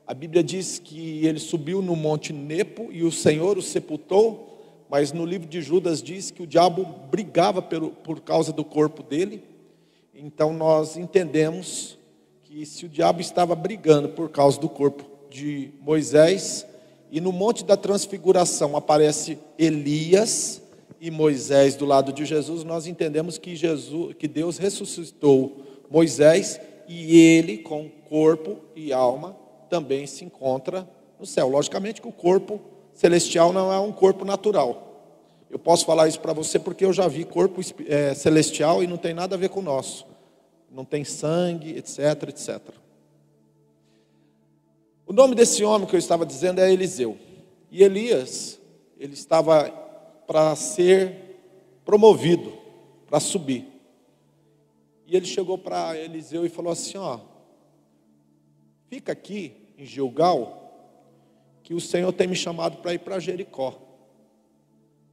A 0.05 0.13
Bíblia 0.13 0.43
diz 0.43 0.81
que 0.81 1.25
ele 1.25 1.39
subiu 1.39 1.81
no 1.81 1.95
monte 1.95 2.33
Nepo 2.33 2.89
e 2.91 3.05
o 3.05 3.13
Senhor 3.13 3.57
o 3.57 3.63
sepultou, 3.63 4.85
mas 4.91 5.13
no 5.13 5.25
livro 5.25 5.47
de 5.47 5.63
Judas 5.63 6.03
diz 6.03 6.33
que 6.33 6.43
o 6.43 6.47
diabo 6.47 6.85
brigava 7.09 7.63
por, 7.63 7.91
por 7.91 8.21
causa 8.21 8.53
do 8.53 8.65
corpo 8.65 9.05
dele. 9.05 9.45
Então 10.13 10.53
nós 10.53 10.97
entendemos 10.97 11.97
que 12.55 12.65
se 12.65 12.87
o 12.87 12.89
diabo 12.89 13.21
estava 13.21 13.53
brigando 13.57 14.11
por 14.11 14.31
causa 14.31 14.61
do 14.61 14.69
corpo 14.69 15.05
de 15.29 15.73
Moisés, 15.81 16.65
e 17.11 17.21
no 17.21 17.33
monte 17.33 17.65
da 17.65 17.77
transfiguração 17.77 18.77
aparece 18.77 19.37
Elias 19.59 20.63
e 21.01 21.11
Moisés 21.11 21.75
do 21.75 21.85
lado 21.85 22.13
de 22.13 22.25
Jesus, 22.25 22.63
nós 22.63 22.87
entendemos 22.87 23.39
que 23.39 23.57
Jesus, 23.57 24.15
que 24.17 24.29
Deus 24.29 24.57
ressuscitou 24.57 25.65
Moisés 25.91 26.61
e 26.87 27.19
ele 27.19 27.59
com 27.59 27.89
corpo 28.09 28.59
e 28.77 28.93
alma 28.93 29.37
também 29.69 30.07
se 30.07 30.25
encontra 30.25 30.89
no 31.19 31.27
céu. 31.27 31.49
Logicamente 31.49 32.01
que 32.01 32.07
o 32.07 32.13
corpo 32.13 32.61
celestial 32.93 33.53
não 33.53 33.73
é 33.73 33.81
um 33.81 33.91
corpo 33.91 34.25
natural. 34.25 34.93
Eu 35.51 35.59
posso 35.59 35.85
falar 35.85 36.07
isso 36.07 36.21
para 36.21 36.33
você 36.33 36.61
porque 36.61 36.85
eu 36.85 36.93
já 36.93 37.09
vi 37.09 37.25
corpo 37.25 37.61
eh, 37.89 38.15
celestial 38.15 38.81
e 38.81 38.87
não 38.87 38.97
tem 38.97 39.13
nada 39.13 39.35
a 39.35 39.39
ver 39.39 39.49
com 39.49 39.59
o 39.59 39.65
nosso. 39.65 40.14
Não 40.75 40.85
tem 40.85 41.05
sangue, 41.05 41.79
etc, 41.79 42.29
etc. 42.29 42.61
O 45.07 45.13
nome 45.13 45.37
desse 45.37 45.63
homem 45.63 45.87
que 45.87 45.95
eu 45.95 45.99
estava 45.99 46.27
dizendo 46.27 46.61
é 46.61 46.73
Eliseu. 46.73 47.17
E 47.71 47.85
Elias, 47.85 48.61
ele 48.99 49.15
estava 49.15 49.71
para 50.27 50.57
ser 50.57 51.15
promovido, 51.85 52.53
para 53.07 53.21
subir. 53.21 53.69
E 55.07 55.17
ele 55.17 55.27
chegou 55.27 55.57
para 55.57 55.97
Eliseu 55.97 56.45
e 56.45 56.49
falou 56.49 56.73
assim: 56.73 56.99
Ó, 56.99 57.21
fica 58.89 59.13
aqui 59.13 59.55
em 59.79 59.85
Gilgal, 59.85 60.61
que 61.63 61.75
o 61.75 61.81
Senhor 61.81 62.13
tem 62.13 62.27
me 62.27 62.35
chamado 62.37 62.79
para 62.79 62.95
ir 62.95 62.99
para 62.99 63.21
Jericó. 63.21 63.79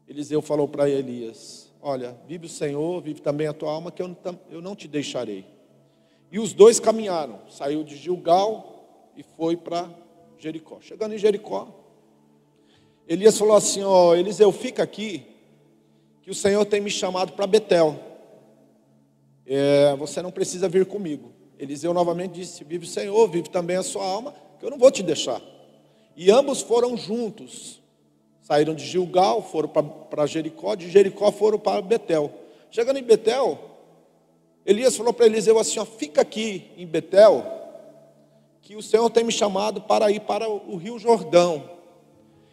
Eliseu 0.07 0.41
falou 0.41 0.67
para 0.67 0.89
Elias: 0.89 1.70
Olha, 1.81 2.15
vive 2.27 2.45
o 2.45 2.49
Senhor, 2.49 3.01
vive 3.01 3.21
também 3.21 3.47
a 3.47 3.53
tua 3.53 3.71
alma, 3.71 3.91
que 3.91 4.03
eu 4.03 4.61
não, 4.61 4.75
te 4.75 4.87
deixarei. 4.87 5.45
E 6.31 6.39
os 6.39 6.53
dois 6.53 6.79
caminharam, 6.79 7.39
saiu 7.49 7.83
de 7.83 7.95
Gilgal 7.95 9.11
e 9.17 9.23
foi 9.23 9.57
para 9.57 9.89
Jericó. 10.37 10.79
Chegando 10.79 11.15
em 11.15 11.17
Jericó, 11.17 11.67
Elias 13.07 13.37
falou 13.37 13.55
assim: 13.55 13.83
Ó, 13.83 14.13
Eliseu, 14.13 14.51
fica 14.51 14.83
aqui, 14.83 15.25
que 16.21 16.29
o 16.29 16.35
Senhor 16.35 16.63
tem 16.65 16.79
me 16.79 16.91
chamado 16.91 17.33
para 17.33 17.47
Betel. 17.47 17.99
É, 19.45 19.95
você 19.95 20.21
não 20.21 20.31
precisa 20.31 20.69
vir 20.69 20.85
comigo. 20.85 21.33
Eliseu 21.57 21.95
novamente 21.95 22.33
disse: 22.33 22.63
Vive 22.63 22.85
o 22.85 22.89
Senhor, 22.89 23.27
vive 23.27 23.49
também 23.49 23.75
a 23.75 23.83
sua 23.83 24.05
alma, 24.05 24.35
que 24.59 24.65
eu 24.65 24.69
não 24.69 24.77
vou 24.77 24.91
te 24.91 25.01
deixar. 25.01 25.41
E 26.15 26.29
ambos 26.29 26.61
foram 26.61 26.95
juntos. 26.95 27.80
Saíram 28.51 28.75
de 28.75 28.83
Gilgal, 28.83 29.41
foram 29.41 29.69
para 29.69 30.25
Jericó, 30.25 30.75
de 30.75 30.91
Jericó 30.91 31.31
foram 31.31 31.57
para 31.57 31.81
Betel. 31.81 32.29
Chegando 32.69 32.99
em 32.99 33.01
Betel, 33.01 33.57
Elias 34.65 34.97
falou 34.97 35.13
para 35.13 35.25
Eliseu 35.25 35.57
assim: 35.57 35.79
ó, 35.79 35.85
fica 35.85 36.19
aqui 36.19 36.69
em 36.75 36.85
Betel, 36.85 37.45
que 38.61 38.75
o 38.75 38.83
Senhor 38.83 39.09
tem 39.09 39.23
me 39.23 39.31
chamado 39.31 39.79
para 39.79 40.11
ir 40.11 40.19
para 40.19 40.49
o 40.49 40.75
rio 40.75 40.99
Jordão. 40.99 41.63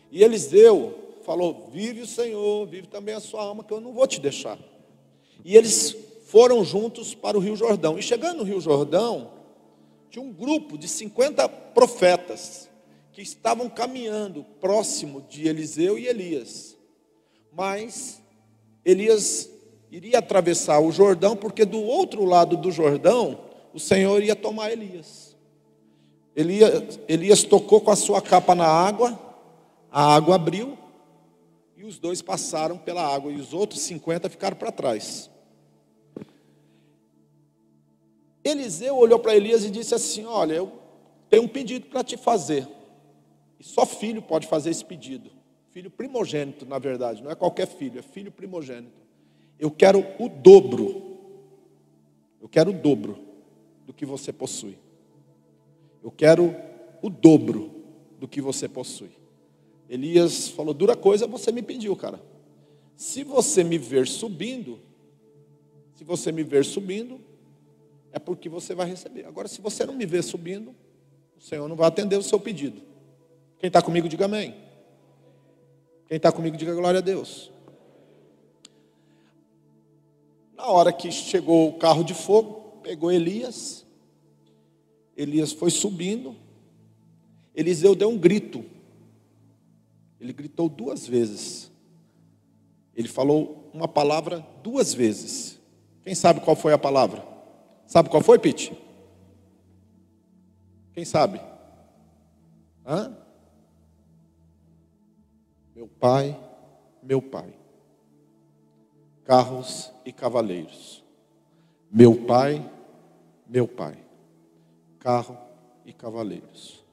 E 0.09 0.23
Eliseu 0.23 0.95
falou: 1.25 1.69
Vive 1.73 2.03
o 2.03 2.07
Senhor, 2.07 2.65
vive 2.69 2.87
também 2.87 3.17
a 3.17 3.21
sua 3.21 3.43
alma, 3.43 3.65
que 3.65 3.73
eu 3.73 3.81
não 3.81 3.93
vou 3.93 4.07
te 4.07 4.21
deixar. 4.21 4.57
E 5.45 5.57
eles 5.57 5.97
foram 6.27 6.63
juntos 6.63 7.13
para 7.13 7.37
o 7.37 7.41
rio 7.41 7.57
Jordão. 7.57 7.99
E 7.99 8.03
chegando 8.03 8.39
no 8.39 8.45
rio 8.45 8.61
Jordão, 8.61 9.33
tinha 10.11 10.25
um 10.25 10.33
grupo 10.33 10.79
de 10.79 10.87
50 10.87 11.49
profetas 11.49 12.68
que 13.19 13.23
estavam 13.23 13.69
caminhando 13.69 14.45
próximo 14.61 15.23
de 15.23 15.49
Eliseu 15.49 15.99
e 15.99 16.07
Elias. 16.07 16.79
Mas 17.53 18.23
Elias 18.85 19.51
iria 19.91 20.21
atravessar 20.21 20.79
o 20.79 20.93
Jordão, 20.93 21.35
porque 21.35 21.65
do 21.65 21.83
outro 21.83 22.25
lado 22.25 22.57
do 22.57 22.71
Jordão, 22.71 23.41
o 23.75 23.81
Senhor 23.81 24.23
ia 24.23 24.37
tomar 24.37 24.71
Elias. 24.71 25.37
Elias, 26.37 27.01
Elias 27.09 27.43
tocou 27.43 27.81
com 27.81 27.91
a 27.91 27.97
sua 27.97 28.23
capa 28.23 28.55
na 28.55 28.69
água, 28.69 29.19
a 29.91 30.15
água 30.15 30.37
abriu, 30.37 30.79
e 31.77 31.85
os 31.85 31.99
dois 31.99 32.23
passaram 32.23 32.79
pela 32.79 33.03
água, 33.05 33.33
e 33.33 33.41
os 33.41 33.53
outros 33.53 33.81
50 33.81 34.31
ficaram 34.31 34.57
para 34.57 34.71
trás. 34.71 35.29
Eliseu 38.45 38.97
olhou 38.97 39.19
para 39.19 39.35
Elias 39.35 39.65
e 39.65 39.71
disse 39.71 39.93
assim: 39.93 40.25
Olha, 40.25 40.55
eu 40.55 40.73
tenho 41.29 41.43
um 41.43 41.49
pedido 41.49 41.87
para 41.87 42.05
te 42.05 42.17
fazer. 42.17 42.78
E 43.59 43.65
só 43.65 43.85
filho 43.85 44.23
pode 44.23 44.47
fazer 44.47 44.71
esse 44.71 44.85
pedido. 44.85 45.31
Filho 45.71 45.91
primogênito, 45.91 46.65
na 46.65 46.79
verdade, 46.79 47.23
não 47.23 47.31
é 47.31 47.35
qualquer 47.35 47.67
filho, 47.67 47.99
é 47.99 48.03
filho 48.03 48.31
primogênito. 48.31 49.01
Eu 49.59 49.71
quero 49.71 50.05
o 50.19 50.29
dobro. 50.29 51.19
Eu 52.41 52.49
quero 52.49 52.71
o 52.71 52.73
dobro 52.73 53.19
do 53.85 53.93
que 53.93 54.07
você 54.07 54.33
possui. 54.33 54.79
Eu 56.03 56.11
quero 56.11 56.55
o 57.03 57.11
dobro 57.11 57.71
do 58.19 58.29
que 58.29 58.41
você 58.41 58.69
possui. 58.69 59.11
Elias 59.89 60.49
falou: 60.49 60.73
dura 60.73 60.97
coisa 60.97 61.27
você 61.27 61.51
me 61.51 61.63
pediu, 61.63 61.95
cara. 61.97 62.21
Se 62.95 63.23
você 63.25 63.63
me 63.63 63.79
ver 63.79 64.07
subindo, 64.07 64.81
se 65.95 66.05
você 66.05 66.31
me 66.33 66.43
ver 66.43 66.65
subindo, 66.65 67.21
é 68.13 68.19
porque 68.19 68.49
você 68.49 68.75
vai 68.75 68.89
receber. 68.89 69.25
Agora, 69.25 69.49
se 69.49 69.61
você 69.61 69.85
não 69.85 69.95
me 69.95 70.07
ver 70.07 70.23
subindo, 70.23 70.75
o 71.37 71.41
Senhor 71.41 71.69
não 71.69 71.77
vai 71.77 71.89
atender 71.89 72.17
o 72.17 72.23
seu 72.23 72.39
pedido. 72.41 72.88
Quem 73.59 73.69
está 73.69 73.83
comigo, 73.83 74.09
diga 74.09 74.27
amém. 74.27 74.55
Quem 76.07 76.17
está 76.17 76.31
comigo, 76.31 76.57
diga 76.57 76.75
glória 76.75 76.99
a 76.99 77.03
Deus. 77.03 77.51
Na 80.57 80.69
hora 80.69 80.93
que 80.93 81.11
chegou 81.11 81.69
o 81.69 81.79
carro 81.79 82.03
de 82.03 82.15
fogo, 82.15 82.81
pegou 82.83 83.13
Elias. 83.13 83.87
Elias 85.17 85.53
foi 85.53 85.71
subindo. 85.71 86.37
Eliseu 87.55 87.95
deu 87.95 88.09
um 88.09 88.19
grito. 88.19 88.65
Ele 90.21 90.33
gritou 90.33 90.69
duas 90.69 91.07
vezes. 91.07 91.71
Ele 92.95 93.09
falou 93.09 93.71
uma 93.73 93.87
palavra 93.87 94.47
duas 94.63 94.95
vezes. 94.95 95.61
Quem 96.03 96.15
sabe 96.15 96.41
qual 96.41 96.57
foi 96.57 96.73
a 96.73 96.79
palavra? 96.79 97.27
Sabe 97.87 98.09
qual 98.09 98.23
foi, 98.23 98.39
Pete? 98.39 98.73
Quem 100.93 101.05
sabe? 101.05 101.41
Hã? 102.87 103.17
Meu 105.79 105.87
pai, 105.87 106.37
meu 107.01 107.23
pai. 107.23 107.55
Carros 109.23 109.93
e 110.05 110.13
cavaleiros. 110.13 111.05
Meu 111.89 112.17
pai, 112.27 112.69
meu 113.47 113.69
pai. 113.69 113.97
Carro 114.99 115.39
e 115.87 115.93
cavaleiros. 115.93 116.85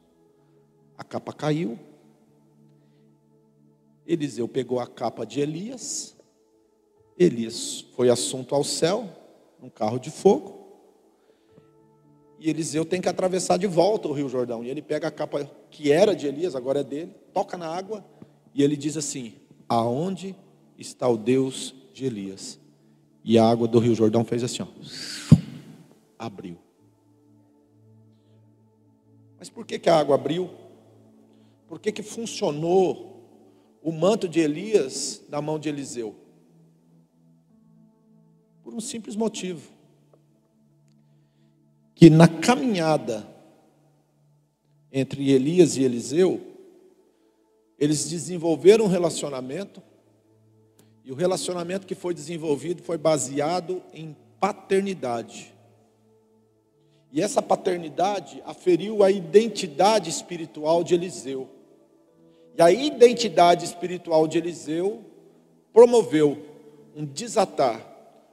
A 0.95 1.03
capa 1.03 1.33
caiu. 1.33 1.79
Eliseu 4.05 4.47
pegou 4.47 4.79
a 4.79 4.85
capa 4.85 5.25
de 5.25 5.39
Elias. 5.39 6.15
Elias 7.17 7.87
foi 7.95 8.11
assunto 8.11 8.53
ao 8.53 8.63
céu, 8.63 9.09
num 9.59 9.69
carro 9.69 9.97
de 9.97 10.11
fogo. 10.11 10.63
E 12.37 12.51
Eliseu 12.51 12.85
tem 12.85 13.01
que 13.01 13.09
atravessar 13.09 13.57
de 13.57 13.65
volta 13.65 14.07
o 14.07 14.13
Rio 14.13 14.29
Jordão. 14.29 14.63
E 14.63 14.69
ele 14.69 14.83
pega 14.83 15.07
a 15.07 15.11
capa 15.11 15.43
que 15.71 15.91
era 15.91 16.15
de 16.15 16.27
Elias, 16.27 16.55
agora 16.55 16.81
é 16.81 16.83
dele, 16.83 17.15
toca 17.33 17.57
na 17.57 17.67
água 17.67 18.05
e 18.55 18.63
ele 18.63 18.77
diz 18.77 18.95
assim: 18.95 19.33
Aonde 19.67 20.33
está 20.77 21.07
o 21.07 21.17
Deus 21.17 21.75
de 21.93 22.05
Elias? 22.05 22.57
E 23.23 23.37
a 23.37 23.45
água 23.47 23.67
do 23.67 23.79
Rio 23.79 23.93
Jordão 23.93 24.23
fez 24.23 24.43
assim, 24.43 24.61
ó, 24.61 24.67
abriu. 26.17 26.57
Mas 29.37 29.49
por 29.49 29.65
que, 29.65 29.79
que 29.79 29.89
a 29.89 29.97
água 29.97 30.15
abriu? 30.15 30.49
Por 31.67 31.79
que, 31.79 31.91
que 31.91 32.03
funcionou 32.03 33.27
o 33.81 33.91
manto 33.91 34.29
de 34.29 34.39
Elias 34.39 35.23
na 35.27 35.41
mão 35.41 35.57
de 35.57 35.69
Eliseu? 35.69 36.15
Por 38.63 38.75
um 38.75 38.79
simples 38.79 39.15
motivo. 39.15 39.71
Que 41.95 42.11
na 42.11 42.27
caminhada 42.27 43.27
entre 44.91 45.31
Elias 45.31 45.77
e 45.77 45.83
Eliseu, 45.83 46.54
eles 47.77 48.09
desenvolveram 48.09 48.85
um 48.85 48.89
relacionamento, 48.89 49.81
e 51.03 51.11
o 51.11 51.15
relacionamento 51.15 51.85
que 51.85 51.93
foi 51.93 52.13
desenvolvido 52.13 52.81
foi 52.81 52.97
baseado 52.97 53.81
em 53.93 54.15
paternidade. 54.39 55.53
E 57.11 57.21
essa 57.21 57.41
paternidade 57.41 58.41
aferiu 58.45 59.03
a 59.03 59.11
identidade 59.11 60.09
espiritual 60.09 60.83
de 60.83 60.95
Eliseu. 60.95 61.47
E 62.57 62.61
a 62.61 62.71
identidade 62.71 63.65
espiritual 63.65 64.27
de 64.27 64.37
Eliseu 64.37 65.03
promoveu 65.71 66.37
um 66.95 67.05
desatar, 67.05 67.85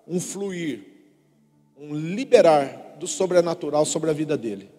um 0.06 0.18
fluir, 0.18 0.84
um 1.76 1.94
liberar 1.94 2.96
do 2.98 3.06
sobrenatural 3.06 3.84
sobre 3.84 4.10
a 4.10 4.12
vida 4.12 4.36
dele. 4.36 4.70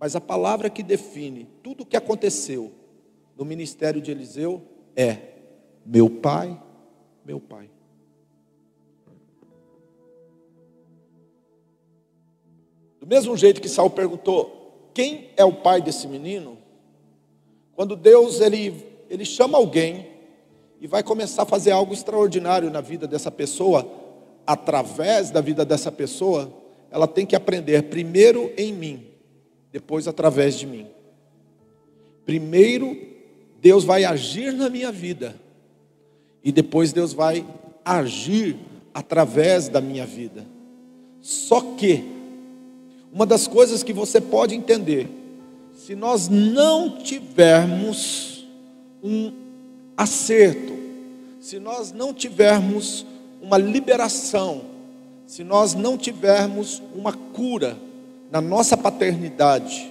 Mas 0.00 0.16
a 0.16 0.20
palavra 0.20 0.68
que 0.68 0.82
define 0.82 1.48
tudo 1.62 1.82
o 1.82 1.86
que 1.86 1.96
aconteceu 1.96 2.72
no 3.36 3.44
ministério 3.44 4.00
de 4.00 4.10
Eliseu 4.10 4.62
é: 4.96 5.18
meu 5.84 6.08
pai, 6.08 6.60
meu 7.24 7.40
pai. 7.40 7.70
Do 13.00 13.06
mesmo 13.06 13.36
jeito 13.36 13.60
que 13.60 13.68
Saul 13.68 13.90
perguntou: 13.90 14.90
quem 14.94 15.30
é 15.36 15.44
o 15.44 15.52
pai 15.52 15.82
desse 15.82 16.06
menino? 16.06 16.58
Quando 17.74 17.96
Deus 17.96 18.40
ele, 18.40 18.86
ele 19.10 19.24
chama 19.24 19.58
alguém 19.58 20.06
e 20.80 20.86
vai 20.86 21.02
começar 21.02 21.42
a 21.42 21.46
fazer 21.46 21.72
algo 21.72 21.92
extraordinário 21.92 22.70
na 22.70 22.80
vida 22.80 23.06
dessa 23.06 23.30
pessoa, 23.30 23.86
através 24.46 25.30
da 25.30 25.40
vida 25.40 25.64
dessa 25.64 25.90
pessoa, 25.90 26.52
ela 26.90 27.08
tem 27.08 27.26
que 27.26 27.34
aprender 27.34 27.82
primeiro 27.84 28.52
em 28.56 28.72
mim, 28.72 29.06
depois 29.72 30.06
através 30.06 30.58
de 30.58 30.66
mim. 30.66 30.86
Primeiro 32.24 33.13
Deus 33.64 33.82
vai 33.82 34.04
agir 34.04 34.52
na 34.52 34.68
minha 34.68 34.92
vida. 34.92 35.34
E 36.44 36.52
depois 36.52 36.92
Deus 36.92 37.14
vai 37.14 37.46
agir 37.82 38.58
através 38.92 39.70
da 39.70 39.80
minha 39.80 40.04
vida. 40.04 40.44
Só 41.22 41.62
que, 41.62 42.04
uma 43.10 43.24
das 43.24 43.48
coisas 43.48 43.82
que 43.82 43.94
você 43.94 44.20
pode 44.20 44.54
entender, 44.54 45.08
se 45.74 45.94
nós 45.94 46.28
não 46.28 46.98
tivermos 46.98 48.46
um 49.02 49.32
acerto, 49.96 50.74
se 51.40 51.58
nós 51.58 51.90
não 51.90 52.12
tivermos 52.12 53.06
uma 53.40 53.56
liberação, 53.56 54.60
se 55.26 55.42
nós 55.42 55.72
não 55.72 55.96
tivermos 55.96 56.82
uma 56.94 57.14
cura 57.14 57.78
na 58.30 58.42
nossa 58.42 58.76
paternidade, 58.76 59.90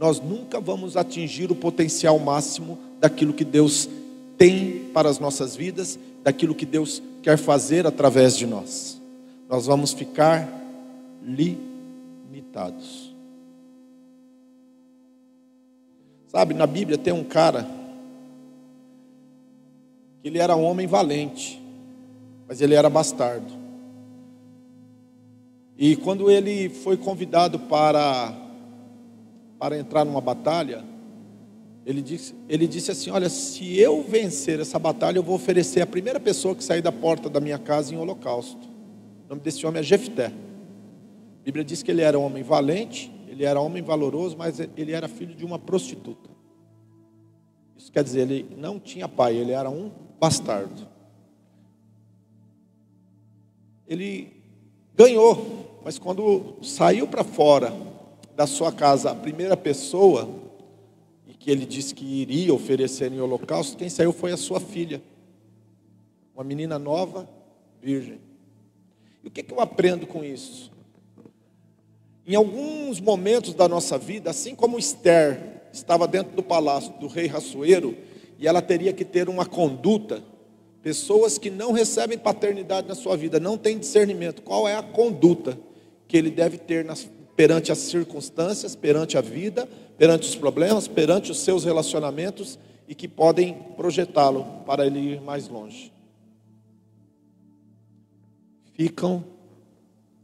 nós 0.00 0.18
nunca 0.18 0.58
vamos 0.58 0.96
atingir 0.96 1.52
o 1.52 1.54
potencial 1.54 2.18
máximo 2.18 2.78
daquilo 3.02 3.32
que 3.32 3.44
Deus 3.44 3.88
tem 4.38 4.84
para 4.94 5.08
as 5.08 5.18
nossas 5.18 5.56
vidas, 5.56 5.98
daquilo 6.22 6.54
que 6.54 6.64
Deus 6.64 7.02
quer 7.20 7.36
fazer 7.36 7.84
através 7.84 8.36
de 8.36 8.46
nós. 8.46 9.02
Nós 9.48 9.66
vamos 9.66 9.92
ficar 9.92 10.48
limitados. 11.20 13.12
Sabe, 16.28 16.54
na 16.54 16.64
Bíblia 16.64 16.96
tem 16.96 17.12
um 17.12 17.24
cara 17.24 17.68
que 20.22 20.28
ele 20.28 20.38
era 20.38 20.54
um 20.54 20.62
homem 20.62 20.86
valente, 20.86 21.60
mas 22.46 22.60
ele 22.60 22.74
era 22.74 22.88
bastardo. 22.88 23.52
E 25.76 25.96
quando 25.96 26.30
ele 26.30 26.68
foi 26.68 26.96
convidado 26.96 27.58
para 27.58 28.32
para 29.58 29.76
entrar 29.78 30.04
numa 30.04 30.20
batalha, 30.20 30.91
ele 31.84 32.00
disse, 32.00 32.34
ele 32.48 32.66
disse 32.66 32.90
assim: 32.90 33.10
Olha, 33.10 33.28
se 33.28 33.78
eu 33.78 34.02
vencer 34.02 34.60
essa 34.60 34.78
batalha, 34.78 35.18
eu 35.18 35.22
vou 35.22 35.34
oferecer 35.34 35.80
a 35.80 35.86
primeira 35.86 36.20
pessoa 36.20 36.54
que 36.54 36.62
sair 36.62 36.80
da 36.80 36.92
porta 36.92 37.28
da 37.28 37.40
minha 37.40 37.58
casa 37.58 37.92
em 37.92 37.98
holocausto. 37.98 38.68
O 39.26 39.30
nome 39.30 39.40
desse 39.40 39.66
homem 39.66 39.80
é 39.80 39.82
Jefté. 39.82 40.26
A 40.26 41.44
Bíblia 41.44 41.64
diz 41.64 41.82
que 41.82 41.90
ele 41.90 42.02
era 42.02 42.16
um 42.18 42.24
homem 42.24 42.42
valente, 42.42 43.12
ele 43.26 43.44
era 43.44 43.60
um 43.60 43.64
homem 43.66 43.82
valoroso, 43.82 44.36
mas 44.36 44.60
ele 44.60 44.92
era 44.92 45.08
filho 45.08 45.34
de 45.34 45.44
uma 45.44 45.58
prostituta. 45.58 46.30
Isso 47.76 47.90
quer 47.90 48.04
dizer, 48.04 48.20
ele 48.20 48.54
não 48.56 48.78
tinha 48.78 49.08
pai, 49.08 49.36
ele 49.36 49.50
era 49.50 49.68
um 49.68 49.90
bastardo. 50.20 50.86
Ele 53.88 54.32
ganhou, 54.94 55.80
mas 55.84 55.98
quando 55.98 56.54
saiu 56.62 57.08
para 57.08 57.24
fora 57.24 57.74
da 58.36 58.46
sua 58.46 58.70
casa 58.70 59.10
a 59.10 59.14
primeira 59.16 59.56
pessoa, 59.56 60.28
que 61.42 61.50
ele 61.50 61.66
disse 61.66 61.92
que 61.92 62.04
iria 62.04 62.54
oferecer 62.54 63.12
em 63.12 63.20
holocausto, 63.20 63.76
quem 63.76 63.88
saiu 63.88 64.12
foi 64.12 64.30
a 64.30 64.36
sua 64.36 64.60
filha, 64.60 65.02
uma 66.32 66.44
menina 66.44 66.78
nova, 66.78 67.28
virgem. 67.82 68.20
E 69.24 69.26
o 69.26 69.30
que, 69.30 69.42
que 69.42 69.52
eu 69.52 69.58
aprendo 69.58 70.06
com 70.06 70.22
isso? 70.22 70.70
Em 72.24 72.36
alguns 72.36 73.00
momentos 73.00 73.54
da 73.54 73.66
nossa 73.68 73.98
vida, 73.98 74.30
assim 74.30 74.54
como 74.54 74.78
Esther 74.78 75.62
estava 75.72 76.06
dentro 76.06 76.32
do 76.36 76.44
palácio 76.44 76.92
do 77.00 77.08
rei 77.08 77.26
Rassuero, 77.26 77.96
e 78.38 78.46
ela 78.46 78.62
teria 78.62 78.92
que 78.92 79.04
ter 79.04 79.28
uma 79.28 79.44
conduta, 79.44 80.22
pessoas 80.80 81.38
que 81.38 81.50
não 81.50 81.72
recebem 81.72 82.16
paternidade 82.16 82.86
na 82.86 82.94
sua 82.94 83.16
vida, 83.16 83.40
não 83.40 83.58
têm 83.58 83.80
discernimento, 83.80 84.42
qual 84.42 84.68
é 84.68 84.76
a 84.76 84.82
conduta 84.82 85.58
que 86.06 86.16
ele 86.16 86.30
deve 86.30 86.56
ter 86.56 86.84
nas, 86.84 87.10
perante 87.42 87.72
as 87.72 87.78
circunstâncias, 87.78 88.76
perante 88.76 89.18
a 89.18 89.20
vida, 89.20 89.68
perante 89.98 90.28
os 90.28 90.36
problemas, 90.36 90.86
perante 90.86 91.32
os 91.32 91.40
seus 91.40 91.64
relacionamentos 91.64 92.56
e 92.86 92.94
que 92.94 93.08
podem 93.08 93.54
projetá-lo 93.76 94.44
para 94.64 94.86
ele 94.86 95.00
ir 95.00 95.20
mais 95.20 95.48
longe. 95.48 95.92
Ficam 98.74 99.24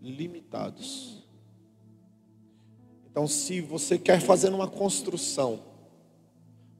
limitados. 0.00 1.24
Então, 3.10 3.26
se 3.26 3.60
você 3.60 3.98
quer 3.98 4.20
fazer 4.20 4.50
uma 4.50 4.68
construção, 4.68 5.58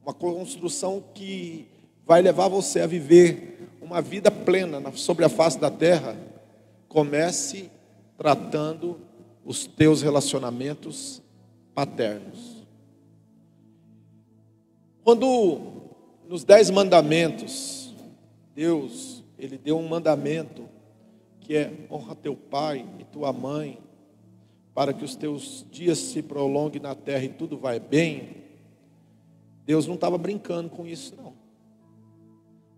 uma 0.01 0.13
construção 0.13 1.03
que 1.13 1.67
vai 2.05 2.21
levar 2.21 2.47
você 2.47 2.79
a 2.79 2.87
viver 2.87 3.67
uma 3.81 4.01
vida 4.01 4.31
plena 4.31 4.81
sobre 4.93 5.25
a 5.25 5.29
face 5.29 5.59
da 5.59 5.69
terra, 5.69 6.17
comece 6.87 7.69
tratando 8.17 9.08
os 9.45 9.65
teus 9.65 10.01
relacionamentos 10.01 11.21
paternos. 11.73 12.65
Quando 15.03 15.59
nos 16.27 16.43
dez 16.43 16.69
mandamentos, 16.69 17.93
Deus, 18.53 19.23
Ele 19.37 19.57
deu 19.57 19.77
um 19.77 19.87
mandamento 19.87 20.67
que 21.39 21.55
é 21.55 21.73
honra 21.89 22.15
teu 22.15 22.35
pai 22.35 22.85
e 22.99 23.03
tua 23.05 23.33
mãe, 23.33 23.79
para 24.73 24.93
que 24.93 25.03
os 25.03 25.15
teus 25.15 25.65
dias 25.71 25.97
se 25.97 26.21
prolonguem 26.21 26.81
na 26.81 26.93
terra 26.93 27.23
e 27.23 27.29
tudo 27.29 27.57
vai 27.57 27.79
bem. 27.79 28.43
Deus 29.65 29.87
não 29.87 29.95
estava 29.95 30.17
brincando 30.17 30.69
com 30.69 30.85
isso, 30.85 31.15
não. 31.15 31.33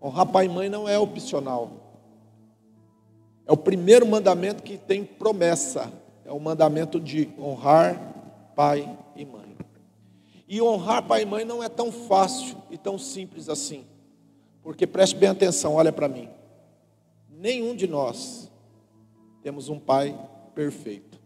Honrar 0.00 0.26
pai 0.26 0.46
e 0.46 0.48
mãe 0.48 0.68
não 0.68 0.88
é 0.88 0.98
opcional. 0.98 2.00
É 3.46 3.52
o 3.52 3.56
primeiro 3.56 4.06
mandamento 4.06 4.62
que 4.62 4.78
tem 4.78 5.04
promessa 5.04 5.92
é 6.24 6.32
o 6.32 6.40
mandamento 6.40 7.00
de 7.00 7.28
honrar 7.38 8.52
pai 8.54 8.98
e 9.16 9.24
mãe. 9.24 9.56
E 10.46 10.60
honrar 10.60 11.06
pai 11.06 11.22
e 11.22 11.26
mãe 11.26 11.44
não 11.44 11.62
é 11.62 11.68
tão 11.68 11.90
fácil 11.90 12.56
e 12.70 12.76
tão 12.76 12.98
simples 12.98 13.48
assim. 13.48 13.86
Porque 14.62 14.86
preste 14.86 15.16
bem 15.16 15.30
atenção, 15.30 15.74
olha 15.74 15.92
para 15.92 16.08
mim. 16.08 16.28
Nenhum 17.28 17.74
de 17.74 17.88
nós 17.88 18.50
temos 19.42 19.68
um 19.68 19.78
pai 19.78 20.16
perfeito. 20.54 21.20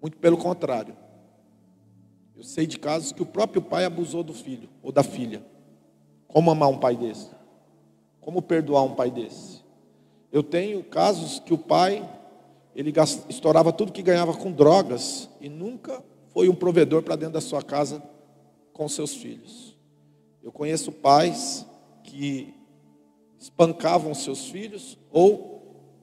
Muito 0.00 0.16
pelo 0.16 0.36
contrário. 0.36 0.96
Eu 2.34 2.42
sei 2.42 2.66
de 2.66 2.78
casos 2.78 3.12
que 3.12 3.22
o 3.22 3.26
próprio 3.26 3.60
pai 3.60 3.84
abusou 3.84 4.22
do 4.22 4.32
filho 4.32 4.68
ou 4.82 4.90
da 4.90 5.02
filha. 5.02 5.44
Como 6.26 6.50
amar 6.50 6.70
um 6.70 6.78
pai 6.78 6.96
desse? 6.96 7.30
Como 8.20 8.40
perdoar 8.40 8.82
um 8.84 8.94
pai 8.94 9.10
desse? 9.10 9.62
Eu 10.32 10.42
tenho 10.42 10.82
casos 10.82 11.38
que 11.38 11.52
o 11.52 11.58
pai 11.58 12.08
ele 12.74 12.92
estourava 13.28 13.72
tudo 13.72 13.92
que 13.92 14.02
ganhava 14.02 14.34
com 14.34 14.50
drogas 14.50 15.28
e 15.40 15.48
nunca 15.48 16.02
foi 16.30 16.48
um 16.48 16.54
provedor 16.54 17.02
para 17.02 17.16
dentro 17.16 17.34
da 17.34 17.40
sua 17.40 17.62
casa 17.62 18.02
com 18.72 18.88
seus 18.88 19.14
filhos. 19.14 19.76
Eu 20.42 20.50
conheço 20.50 20.90
pais 20.90 21.66
que 22.02 22.54
espancavam 23.38 24.14
seus 24.14 24.46
filhos 24.48 24.98
ou 25.10 25.52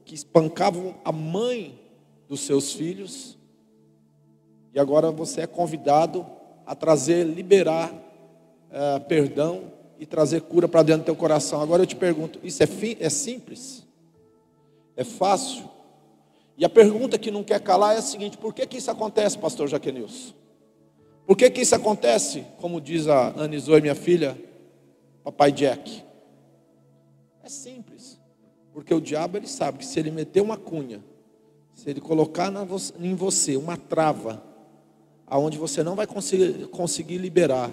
que 0.05 0.13
espancavam 0.13 0.95
a 1.03 1.11
mãe 1.11 1.79
dos 2.27 2.41
seus 2.41 2.73
filhos. 2.73 3.37
E 4.73 4.79
agora 4.79 5.11
você 5.11 5.41
é 5.41 5.47
convidado 5.47 6.25
a 6.65 6.75
trazer, 6.75 7.23
liberar 7.25 7.91
é, 8.71 8.99
perdão 8.99 9.71
e 9.97 10.05
trazer 10.05 10.41
cura 10.41 10.67
para 10.67 10.83
dentro 10.83 11.01
do 11.01 11.05
teu 11.05 11.15
coração. 11.15 11.61
Agora 11.61 11.81
eu 11.81 11.87
te 11.87 11.95
pergunto: 11.95 12.39
isso 12.43 12.61
é, 12.61 12.67
é 12.99 13.09
simples? 13.09 13.85
É 14.95 15.03
fácil? 15.03 15.69
E 16.59 16.65
a 16.65 16.69
pergunta 16.69 17.17
que 17.17 17.31
não 17.31 17.41
quer 17.41 17.61
calar 17.61 17.95
é 17.95 17.99
a 17.99 18.01
seguinte: 18.01 18.37
por 18.37 18.53
que, 18.53 18.67
que 18.67 18.77
isso 18.77 18.91
acontece, 18.91 19.37
pastor 19.37 19.69
Jaquenilson? 19.69 20.33
Por 21.25 21.37
que, 21.37 21.49
que 21.49 21.61
isso 21.61 21.73
acontece, 21.73 22.43
como 22.57 22.81
diz 22.81 23.07
a 23.07 23.29
Ana 23.29 23.57
Zoe, 23.57 23.79
minha 23.79 23.95
filha, 23.95 24.37
papai 25.23 25.53
Jack? 25.53 26.03
É 27.41 27.47
simples, 27.47 28.19
porque 28.73 28.93
o 28.93 28.99
diabo 28.99 29.37
ele 29.37 29.47
sabe 29.47 29.77
que 29.77 29.85
se 29.85 29.99
ele 29.99 30.11
meter 30.11 30.41
uma 30.41 30.57
cunha, 30.57 31.01
se 31.73 31.89
ele 31.89 32.01
colocar 32.01 32.51
na, 32.51 32.67
em 32.99 33.15
você 33.15 33.55
uma 33.55 33.77
trava, 33.77 34.43
aonde 35.25 35.57
você 35.57 35.81
não 35.81 35.95
vai 35.95 36.05
conseguir, 36.05 36.67
conseguir 36.67 37.19
liberar 37.19 37.71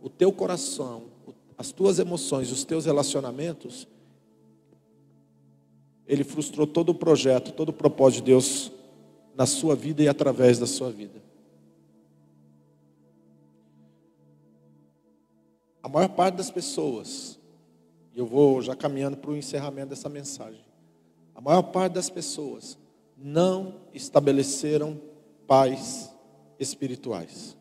o 0.00 0.08
teu 0.08 0.32
coração, 0.32 1.02
as 1.58 1.70
tuas 1.70 1.98
emoções, 1.98 2.50
os 2.50 2.64
teus 2.64 2.86
relacionamentos, 2.86 3.86
ele 6.06 6.22
frustrou 6.24 6.66
todo 6.66 6.90
o 6.90 6.94
projeto, 6.94 7.52
todo 7.52 7.70
o 7.70 7.72
propósito 7.72 8.20
de 8.20 8.30
Deus 8.30 8.70
na 9.34 9.44
sua 9.44 9.74
vida 9.74 10.02
e 10.02 10.08
através 10.08 10.58
da 10.58 10.66
sua 10.66 10.90
vida. 10.90 11.20
A 15.82 15.88
maior 15.88 16.08
parte 16.08 16.36
das 16.36 16.50
pessoas, 16.50 17.38
e 18.14 18.18
eu 18.18 18.26
vou 18.26 18.62
já 18.62 18.74
caminhando 18.74 19.16
para 19.16 19.30
o 19.30 19.36
encerramento 19.36 19.90
dessa 19.90 20.08
mensagem, 20.08 20.64
a 21.34 21.40
maior 21.40 21.62
parte 21.62 21.92
das 21.92 22.08
pessoas 22.08 22.78
não 23.16 23.74
estabeleceram 23.92 25.00
pais 25.46 26.12
espirituais. 26.58 27.56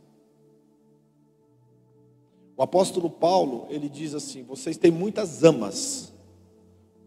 O 2.57 2.63
apóstolo 2.63 3.09
Paulo, 3.09 3.67
ele 3.69 3.89
diz 3.89 4.13
assim: 4.13 4.43
vocês 4.43 4.77
têm 4.77 4.91
muitas 4.91 5.43
amas, 5.43 6.13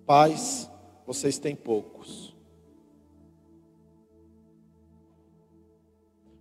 pais 0.06 0.67
vocês 1.08 1.38
têm 1.38 1.56
poucos. 1.56 2.36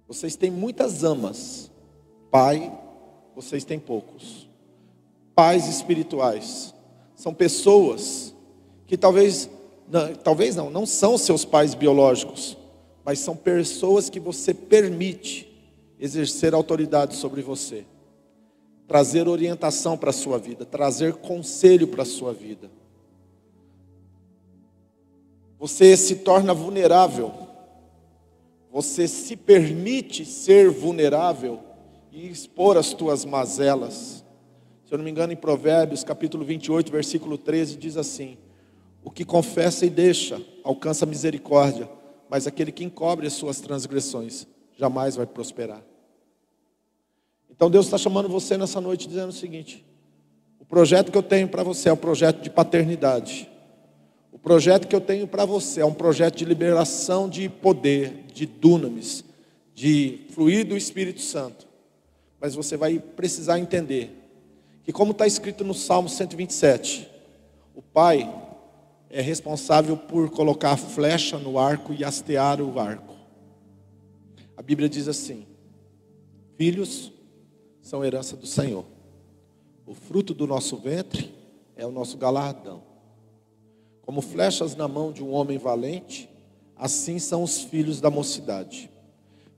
Vocês 0.05 0.35
têm 0.35 0.51
muitas 0.51 1.05
amas, 1.05 1.71
pai, 2.29 2.77
vocês 3.33 3.63
têm 3.63 3.79
poucos. 3.79 4.45
pais 5.33 5.69
espirituais. 5.69 6.73
São 7.15 7.33
pessoas 7.33 8.35
que 8.85 8.97
talvez, 8.97 9.49
não, 9.87 10.13
talvez 10.15 10.57
não, 10.57 10.69
não 10.69 10.85
são 10.85 11.17
seus 11.17 11.45
pais 11.45 11.73
biológicos, 11.73 12.57
mas 13.05 13.19
são 13.19 13.37
pessoas 13.37 14.09
que 14.09 14.19
você 14.19 14.53
permite 14.53 15.47
exercer 15.97 16.53
autoridade 16.53 17.15
sobre 17.15 17.41
você, 17.41 17.85
trazer 18.85 19.29
orientação 19.29 19.97
para 19.97 20.09
a 20.09 20.13
sua 20.13 20.37
vida, 20.37 20.65
trazer 20.65 21.13
conselho 21.13 21.87
para 21.87 22.03
a 22.03 22.05
sua 22.05 22.33
vida. 22.33 22.69
Você 25.59 25.97
se 25.97 26.17
torna 26.17 26.53
vulnerável, 26.53 27.33
você 28.71 29.07
se 29.07 29.35
permite 29.35 30.23
ser 30.23 30.69
vulnerável 30.69 31.59
e 32.11 32.27
expor 32.29 32.77
as 32.77 32.93
tuas 32.93 33.25
mazelas. 33.25 34.23
Se 34.85 34.93
eu 34.93 34.97
não 34.97 35.05
me 35.05 35.09
engano, 35.09 35.33
em 35.33 35.37
Provérbios, 35.37 36.03
capítulo 36.03 36.45
28, 36.45 36.91
versículo 36.91 37.37
13, 37.37 37.75
diz 37.75 37.97
assim: 37.97 38.37
O 39.03 39.09
que 39.09 39.25
confessa 39.25 39.85
e 39.85 39.89
deixa 39.89 40.39
alcança 40.63 41.05
misericórdia, 41.05 41.89
mas 42.29 42.45
aquele 42.45 42.71
que 42.71 42.83
encobre 42.83 43.25
as 43.25 43.33
suas 43.33 43.59
transgressões 43.59 44.45
jamais 44.77 45.15
vai 45.15 45.25
prosperar. 45.25 45.83
Então 47.49 47.71
Deus 47.71 47.87
está 47.87 47.97
chamando 47.97 48.29
você 48.29 48.55
nessa 48.57 48.79
noite 48.79 49.07
dizendo 49.07 49.29
o 49.29 49.33
seguinte: 49.33 49.83
o 50.59 50.65
projeto 50.65 51.11
que 51.11 51.17
eu 51.17 51.23
tenho 51.23 51.47
para 51.47 51.63
você 51.63 51.89
é 51.89 51.93
um 51.93 51.97
projeto 51.97 52.41
de 52.41 52.49
paternidade. 52.51 53.49
O 54.31 54.37
projeto 54.37 54.87
que 54.87 54.95
eu 54.95 55.01
tenho 55.01 55.27
para 55.27 55.45
você 55.45 55.81
é 55.81 55.85
um 55.85 55.93
projeto 55.93 56.37
de 56.37 56.45
liberação 56.45 57.29
de 57.29 57.49
poder, 57.49 58.25
de 58.33 58.45
dunamis, 58.45 59.23
de 59.73 60.21
fluir 60.29 60.65
do 60.65 60.77
Espírito 60.77 61.21
Santo. 61.21 61.67
Mas 62.39 62.55
você 62.55 62.77
vai 62.77 62.99
precisar 62.99 63.59
entender 63.59 64.11
que, 64.83 64.91
como 64.91 65.11
está 65.11 65.25
escrito 65.25 65.63
no 65.63 65.73
Salmo 65.73 66.07
127, 66.07 67.09
o 67.75 67.81
pai 67.81 68.31
é 69.09 69.21
responsável 69.21 69.97
por 69.97 70.29
colocar 70.29 70.71
a 70.71 70.77
flecha 70.77 71.37
no 71.37 71.57
arco 71.57 71.93
e 71.93 72.03
hastear 72.03 72.61
o 72.61 72.79
arco. 72.79 73.15
A 74.55 74.61
Bíblia 74.61 74.89
diz 74.89 75.07
assim: 75.07 75.45
Filhos 76.57 77.11
são 77.81 78.03
herança 78.03 78.35
do 78.35 78.45
Senhor. 78.45 78.85
O 79.85 79.93
fruto 79.93 80.33
do 80.33 80.45
nosso 80.45 80.75
ventre 80.77 81.33
é 81.75 81.85
o 81.85 81.91
nosso 81.91 82.17
galardão. 82.17 82.83
Como 84.07 84.21
flechas 84.21 84.73
na 84.73 84.87
mão 84.87 85.11
de 85.11 85.21
um 85.21 85.33
homem 85.33 85.57
valente, 85.57 86.29
assim 86.77 87.19
são 87.19 87.43
os 87.43 87.59
filhos 87.63 87.99
da 87.99 88.09
mocidade. 88.09 88.89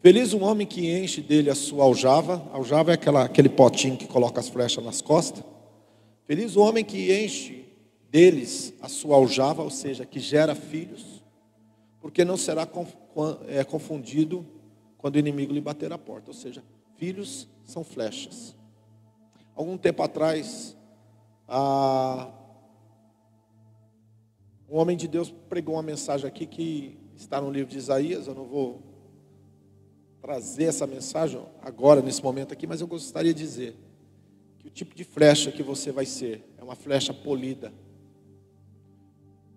Feliz 0.01 0.33
um 0.33 0.43
homem 0.43 0.65
que 0.65 0.91
enche 0.91 1.21
dele 1.21 1.51
a 1.51 1.55
sua 1.55 1.83
aljava. 1.83 2.49
Aljava 2.51 2.89
é 2.89 2.95
aquela, 2.95 3.25
aquele 3.25 3.47
potinho 3.47 3.95
que 3.95 4.07
coloca 4.07 4.39
as 4.39 4.49
flechas 4.49 4.83
nas 4.83 5.03
costas. 5.03 5.43
Feliz 6.25 6.55
o 6.55 6.62
homem 6.62 6.83
que 6.83 7.13
enche 7.23 7.63
deles 8.09 8.73
a 8.81 8.89
sua 8.89 9.17
aljava, 9.17 9.62
ou 9.62 9.69
seja, 9.69 10.03
que 10.03 10.19
gera 10.19 10.55
filhos, 10.55 11.23
porque 12.01 12.25
não 12.25 12.35
será 12.35 12.67
é, 13.49 13.63
confundido 13.63 14.43
quando 14.97 15.17
o 15.17 15.19
inimigo 15.19 15.53
lhe 15.53 15.62
bater 15.62 15.93
a 15.93 15.97
porta. 15.99 16.31
Ou 16.31 16.35
seja, 16.35 16.63
filhos 16.95 17.47
são 17.65 17.83
flechas. 17.83 18.55
Algum 19.55 19.77
tempo 19.77 20.01
atrás, 20.01 20.75
a... 21.47 22.31
um 24.69 24.77
homem 24.77 24.95
de 24.95 25.08
Deus 25.08 25.34
pregou 25.49 25.75
uma 25.75 25.84
mensagem 25.84 26.27
aqui 26.27 26.45
que 26.45 26.97
está 27.15 27.41
no 27.41 27.49
livro 27.49 27.71
de 27.71 27.77
Isaías. 27.77 28.27
Eu 28.27 28.36
não 28.36 28.45
vou 28.45 28.82
trazer 30.21 30.65
essa 30.65 30.86
mensagem 30.86 31.41
agora, 31.62 32.01
nesse 32.01 32.23
momento 32.23 32.53
aqui, 32.53 32.67
mas 32.67 32.79
eu 32.79 32.88
gostaria 32.88 33.34
de 33.34 33.39
dizer 33.39 33.75
que 34.60 34.67
o 34.67 34.69
tipo 34.69 34.93
de 34.93 35.03
flecha 35.03 35.51
que 35.51 35.63
você 35.63 35.91
vai 35.91 36.05
ser 36.05 36.43
é 36.58 36.63
uma 36.63 36.75
flecha 36.75 37.13
polida. 37.13 37.73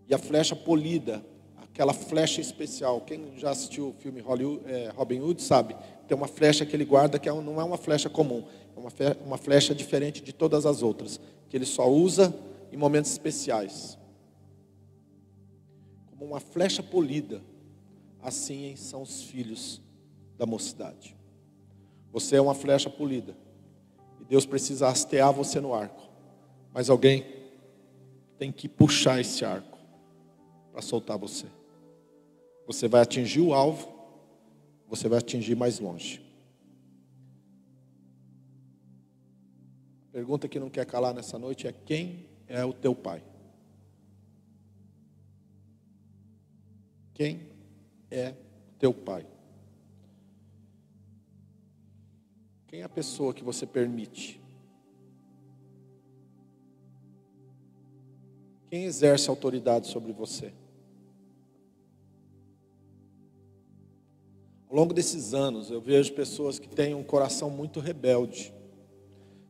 E 0.08 0.14
a 0.14 0.18
flecha 0.18 0.56
polida, 0.56 1.22
aquela 1.56 1.92
flecha 1.92 2.40
especial, 2.40 3.02
quem 3.02 3.36
já 3.36 3.50
assistiu 3.50 3.88
o 3.88 3.92
filme 3.92 4.22
é, 4.66 4.90
Robin 4.96 5.20
Hood 5.20 5.42
sabe 5.42 5.76
tem 6.08 6.16
uma 6.16 6.28
flecha 6.28 6.66
que 6.66 6.76
ele 6.76 6.84
guarda 6.84 7.18
que 7.18 7.28
é 7.28 7.32
não 7.32 7.60
é 7.60 7.64
uma 7.64 7.78
flecha 7.78 8.10
comum, 8.10 8.44
é 8.76 9.16
uma 9.24 9.38
flecha 9.38 9.74
diferente 9.74 10.22
de 10.22 10.32
todas 10.32 10.66
as 10.66 10.82
outras, 10.82 11.18
que 11.48 11.56
ele 11.56 11.64
só 11.64 11.88
usa 11.90 12.34
em 12.70 12.76
momentos 12.76 13.10
especiais. 13.10 13.98
Uma 16.22 16.38
flecha 16.38 16.82
polida, 16.82 17.42
assim 18.20 18.76
são 18.76 19.02
os 19.02 19.24
filhos 19.24 19.82
da 20.38 20.46
mocidade. 20.46 21.16
Você 22.12 22.36
é 22.36 22.40
uma 22.40 22.54
flecha 22.54 22.88
polida. 22.88 23.36
E 24.20 24.24
Deus 24.24 24.46
precisa 24.46 24.88
hastear 24.88 25.32
você 25.32 25.60
no 25.60 25.74
arco. 25.74 26.08
Mas 26.72 26.88
alguém 26.88 27.26
tem 28.38 28.52
que 28.52 28.68
puxar 28.68 29.20
esse 29.20 29.44
arco 29.44 29.78
para 30.70 30.80
soltar 30.80 31.18
você. 31.18 31.46
Você 32.66 32.86
vai 32.86 33.02
atingir 33.02 33.40
o 33.40 33.52
alvo, 33.52 33.92
você 34.88 35.08
vai 35.08 35.18
atingir 35.18 35.56
mais 35.56 35.80
longe. 35.80 36.22
Pergunta 40.12 40.46
que 40.46 40.60
não 40.60 40.70
quer 40.70 40.86
calar 40.86 41.12
nessa 41.12 41.36
noite 41.38 41.66
é: 41.66 41.72
quem 41.72 42.26
é 42.46 42.64
o 42.64 42.72
teu 42.72 42.94
pai? 42.94 43.31
Quem 47.14 47.46
é 48.10 48.34
teu 48.78 48.92
pai? 48.92 49.26
Quem 52.66 52.80
é 52.80 52.84
a 52.84 52.88
pessoa 52.88 53.34
que 53.34 53.44
você 53.44 53.66
permite? 53.66 54.40
Quem 58.70 58.84
exerce 58.84 59.28
autoridade 59.28 59.88
sobre 59.88 60.12
você? 60.12 60.54
Ao 64.70 64.74
longo 64.74 64.94
desses 64.94 65.34
anos, 65.34 65.70
eu 65.70 65.82
vejo 65.82 66.14
pessoas 66.14 66.58
que 66.58 66.66
têm 66.66 66.94
um 66.94 67.04
coração 67.04 67.50
muito 67.50 67.78
rebelde, 67.78 68.54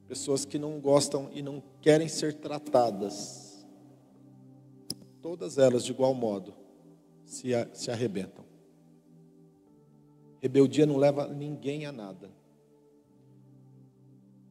pessoas 0.08 0.44
que 0.44 0.58
não 0.58 0.80
gostam 0.80 1.30
e 1.32 1.40
não 1.40 1.62
querem 1.80 2.08
ser 2.08 2.34
tratadas, 2.34 3.64
todas 5.20 5.58
elas 5.58 5.84
de 5.84 5.92
igual 5.92 6.12
modo 6.12 6.61
se, 7.32 7.48
se 7.72 7.90
arrebentam. 7.90 8.44
Rebeldia 10.40 10.84
não 10.84 10.96
leva 10.96 11.26
ninguém 11.28 11.86
a 11.86 11.92
nada. 11.92 12.30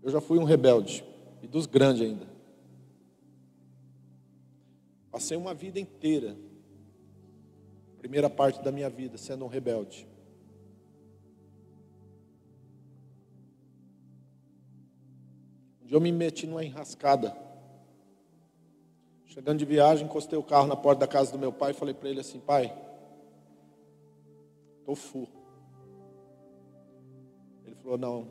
Eu 0.02 0.10
já 0.10 0.20
fui 0.20 0.40
um 0.40 0.44
rebelde, 0.44 1.04
e 1.44 1.48
dos 1.48 1.68
grandes 1.68 2.02
ainda. 2.02 2.26
Passei 5.12 5.38
uma 5.38 5.54
vida 5.54 5.80
inteira, 5.80 6.36
primeira 8.00 8.30
parte 8.30 8.64
da 8.64 8.72
minha 8.72 8.90
vida, 8.90 9.18
sendo 9.18 9.46
um 9.46 9.50
rebelde. 9.50 10.08
dia 15.86 15.98
eu 15.98 16.02
me 16.02 16.12
meti 16.12 16.48
numa 16.48 16.64
enrascada. 16.64 17.36
Chegando 19.32 19.60
de 19.60 19.64
viagem, 19.64 20.06
encostei 20.06 20.38
o 20.38 20.44
carro 20.44 20.68
na 20.68 20.76
porta 20.76 21.00
da 21.00 21.08
casa 21.08 21.32
do 21.32 21.40
meu 21.40 21.54
pai 21.54 21.72
e 21.72 21.74
falei 21.74 21.94
para 21.94 22.10
ele 22.10 22.20
assim: 22.20 22.38
Pai, 22.38 22.78
estou 24.80 24.94
full. 24.94 25.30
Ele 27.66 27.74
falou: 27.76 27.98
Não, 27.98 28.28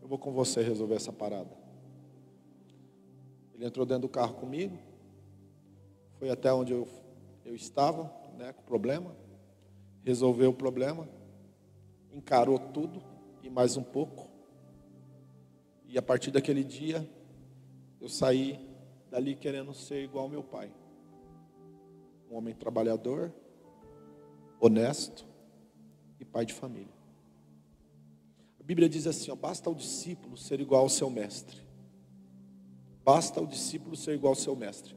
eu 0.00 0.06
vou 0.06 0.16
com 0.16 0.30
você 0.30 0.62
resolver 0.62 0.94
essa 0.94 1.12
parada. 1.12 1.50
Ele 3.52 3.66
entrou 3.66 3.84
dentro 3.84 4.02
do 4.02 4.08
carro 4.08 4.34
comigo, 4.34 4.78
foi 6.20 6.30
até 6.30 6.52
onde 6.52 6.72
eu, 6.72 6.86
eu 7.44 7.56
estava, 7.56 8.04
né, 8.38 8.52
com 8.52 8.62
o 8.62 8.64
problema, 8.64 9.10
resolveu 10.04 10.50
o 10.50 10.54
problema, 10.54 11.08
encarou 12.12 12.60
tudo 12.60 13.02
e 13.42 13.50
mais 13.50 13.76
um 13.76 13.82
pouco. 13.82 14.30
E 15.84 15.98
a 15.98 16.02
partir 16.02 16.30
daquele 16.30 16.62
dia, 16.62 17.04
eu 18.00 18.08
saí 18.08 18.72
dali 19.14 19.36
querendo 19.36 19.72
ser 19.72 20.02
igual 20.02 20.24
ao 20.24 20.28
meu 20.28 20.42
pai. 20.42 20.72
Um 22.28 22.34
homem 22.34 22.52
trabalhador, 22.52 23.32
honesto 24.58 25.24
e 26.18 26.24
pai 26.24 26.44
de 26.44 26.52
família. 26.52 26.92
A 28.58 28.64
Bíblia 28.64 28.88
diz 28.88 29.06
assim: 29.06 29.30
ó, 29.30 29.36
basta 29.36 29.70
ao 29.70 29.74
discípulo 29.74 30.36
ser 30.36 30.58
igual 30.58 30.82
ao 30.82 30.88
seu 30.88 31.08
mestre. 31.08 31.60
Basta 33.04 33.38
ao 33.38 33.46
discípulo 33.46 33.94
ser 33.94 34.14
igual 34.14 34.32
ao 34.32 34.34
seu 34.34 34.56
mestre. 34.56 34.96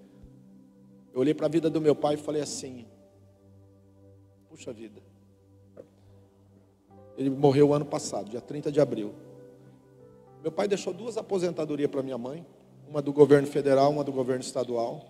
Eu 1.14 1.20
olhei 1.20 1.36
para 1.36 1.46
a 1.46 1.50
vida 1.50 1.70
do 1.70 1.80
meu 1.80 1.96
pai 1.96 2.16
e 2.16 2.18
falei 2.18 2.42
assim: 2.42 2.88
puxa 4.50 4.74
vida. 4.74 5.00
Ele 7.16 7.30
morreu 7.30 7.72
ano 7.72 7.86
passado, 7.86 8.32
dia 8.32 8.42
30 8.42 8.72
de 8.72 8.82
abril. 8.82 9.14
Meu 10.42 10.52
pai 10.52 10.68
deixou 10.68 10.92
duas 10.92 11.18
aposentadorias 11.18 11.92
para 11.92 12.02
minha 12.02 12.18
mãe, 12.18 12.44
uma 12.90 13.02
do 13.02 13.12
governo 13.12 13.48
federal, 13.48 13.92
uma 13.92 14.04
do 14.04 14.12
governo 14.12 14.42
estadual. 14.42 15.06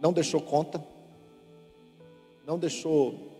Não 0.00 0.12
deixou 0.12 0.40
conta, 0.40 0.82
não 2.46 2.58
deixou 2.58 3.30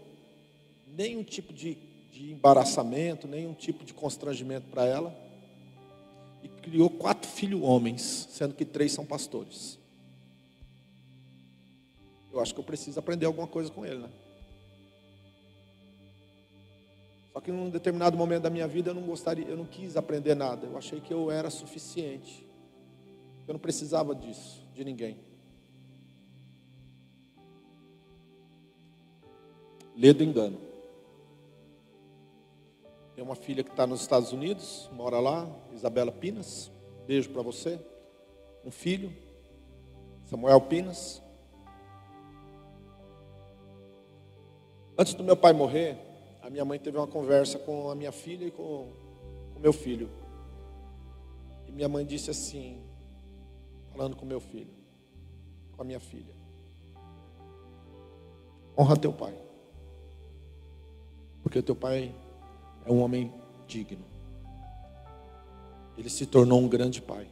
nenhum 0.87 1.23
tipo 1.23 1.53
de, 1.53 1.75
de 2.13 2.33
embaraçamento, 2.33 3.27
nenhum 3.27 3.55
tipo 3.55 3.85
de 3.85 3.95
constrangimento 3.95 4.67
para 4.69 4.85
ela. 4.85 5.15
e 6.43 6.49
criou 6.49 6.89
quatro 6.89 7.29
filhos 7.29 7.61
homens, 7.63 8.29
sendo 8.31 8.55
que 8.55 8.65
três 8.65 8.93
são 8.93 9.05
pastores. 9.05 9.79
Eu 12.33 12.41
acho 12.41 12.55
que 12.55 12.61
eu 12.61 12.65
preciso 12.65 12.99
aprender 12.99 13.27
alguma 13.27 13.47
coisa 13.47 13.71
com 13.71 13.85
ele, 13.85 13.99
né? 13.99 14.11
Só 17.33 17.41
que 17.41 17.53
num 17.53 17.71
determinado 17.71 18.17
momento 18.17 18.43
da 18.43 18.51
minha 18.51 18.67
vida 18.67 18.91
eu 18.91 18.95
não 18.95 19.03
gostaria, 19.03 19.47
eu 19.47 19.57
não 19.57 19.65
quis 19.65 19.97
aprender 19.97 20.35
nada. 20.35 20.67
Eu 20.67 20.77
achei 20.77 21.01
que 21.01 21.13
eu 21.13 21.31
era 21.31 21.51
suficiente. 21.51 22.50
Eu 23.51 23.55
não 23.55 23.61
precisava 23.61 24.15
disso, 24.15 24.65
de 24.73 24.85
ninguém. 24.85 25.19
Lê 29.97 30.13
do 30.13 30.23
engano. 30.23 30.57
Tem 33.13 33.25
uma 33.25 33.35
filha 33.35 33.65
que 33.65 33.71
está 33.71 33.89
nos 33.89 34.03
Estados 34.03 34.33
Unidos, 34.33 34.89
mora 34.93 35.19
lá, 35.19 35.51
Isabela 35.73 36.13
Pinas. 36.13 36.71
Beijo 37.09 37.29
para 37.31 37.43
você. 37.43 37.81
Um 38.65 38.71
filho, 38.71 39.13
Samuel 40.27 40.61
Pinas. 40.61 41.21
Antes 44.97 45.15
do 45.15 45.25
meu 45.25 45.37
pai 45.37 45.53
morrer, 45.53 45.99
a 46.41 46.49
minha 46.49 46.65
mãe 46.65 46.79
teve 46.79 46.97
uma 46.97 47.09
conversa 47.09 47.59
com 47.59 47.91
a 47.91 47.97
minha 47.97 48.13
filha 48.13 48.45
e 48.45 48.53
com 48.53 48.93
o 49.57 49.59
meu 49.59 49.73
filho. 49.73 50.09
E 51.67 51.73
minha 51.73 51.89
mãe 51.89 52.07
disse 52.07 52.31
assim, 52.31 52.89
falando 54.01 54.17
com 54.17 54.25
meu 54.25 54.41
filho, 54.41 54.73
com 55.73 55.83
a 55.83 55.85
minha 55.85 56.01
filha: 56.01 56.35
Honra 58.79 58.97
teu 58.97 59.13
pai. 59.13 59.37
Porque 61.43 61.61
teu 61.61 61.77
pai 61.77 62.15
é 62.87 62.91
um 62.91 63.03
homem 63.03 63.31
digno. 63.67 64.03
Ele 65.99 66.09
se 66.09 66.25
tornou 66.25 66.59
um 66.61 66.67
grande 66.67 67.03
pai. 67.03 67.29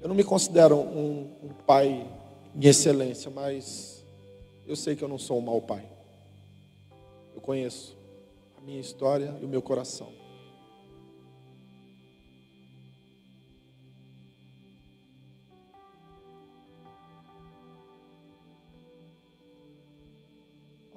Eu 0.00 0.08
não 0.08 0.16
me 0.16 0.24
considero 0.24 0.76
um, 0.76 1.30
um 1.44 1.48
pai 1.64 2.10
em 2.52 2.66
excelência, 2.66 3.30
mas 3.30 4.04
eu 4.66 4.74
sei 4.74 4.96
que 4.96 5.04
eu 5.04 5.08
não 5.08 5.18
sou 5.18 5.38
um 5.38 5.42
mau 5.42 5.62
pai. 5.62 5.88
Eu 7.32 7.40
conheço 7.40 7.96
a 8.58 8.60
minha 8.60 8.80
história 8.80 9.38
e 9.40 9.44
o 9.44 9.48
meu 9.48 9.62
coração. 9.62 10.23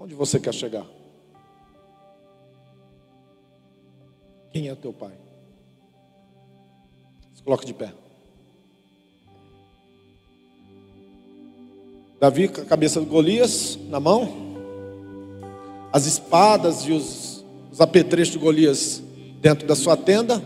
Onde 0.08 0.16
você 0.16 0.40
quer 0.40 0.54
chegar? 0.54 0.86
Quem 4.54 4.70
é 4.70 4.76
teu 4.76 4.94
pai? 4.94 5.12
Se 7.36 7.44
coloque 7.44 7.66
de 7.66 7.74
pé. 7.74 7.92
Davi 12.22 12.48
com 12.48 12.62
a 12.62 12.66
cabeça 12.66 13.02
de 13.02 13.06
Golias 13.06 13.78
na 13.90 14.00
mão, 14.00 14.30
as 15.92 16.06
espadas 16.06 16.86
e 16.86 16.94
os, 16.94 17.44
os 17.70 17.82
apetrechos 17.82 18.32
de 18.32 18.40
Golias 18.40 19.04
dentro 19.42 19.68
da 19.68 19.76
sua 19.76 19.98
tenda, 19.98 20.42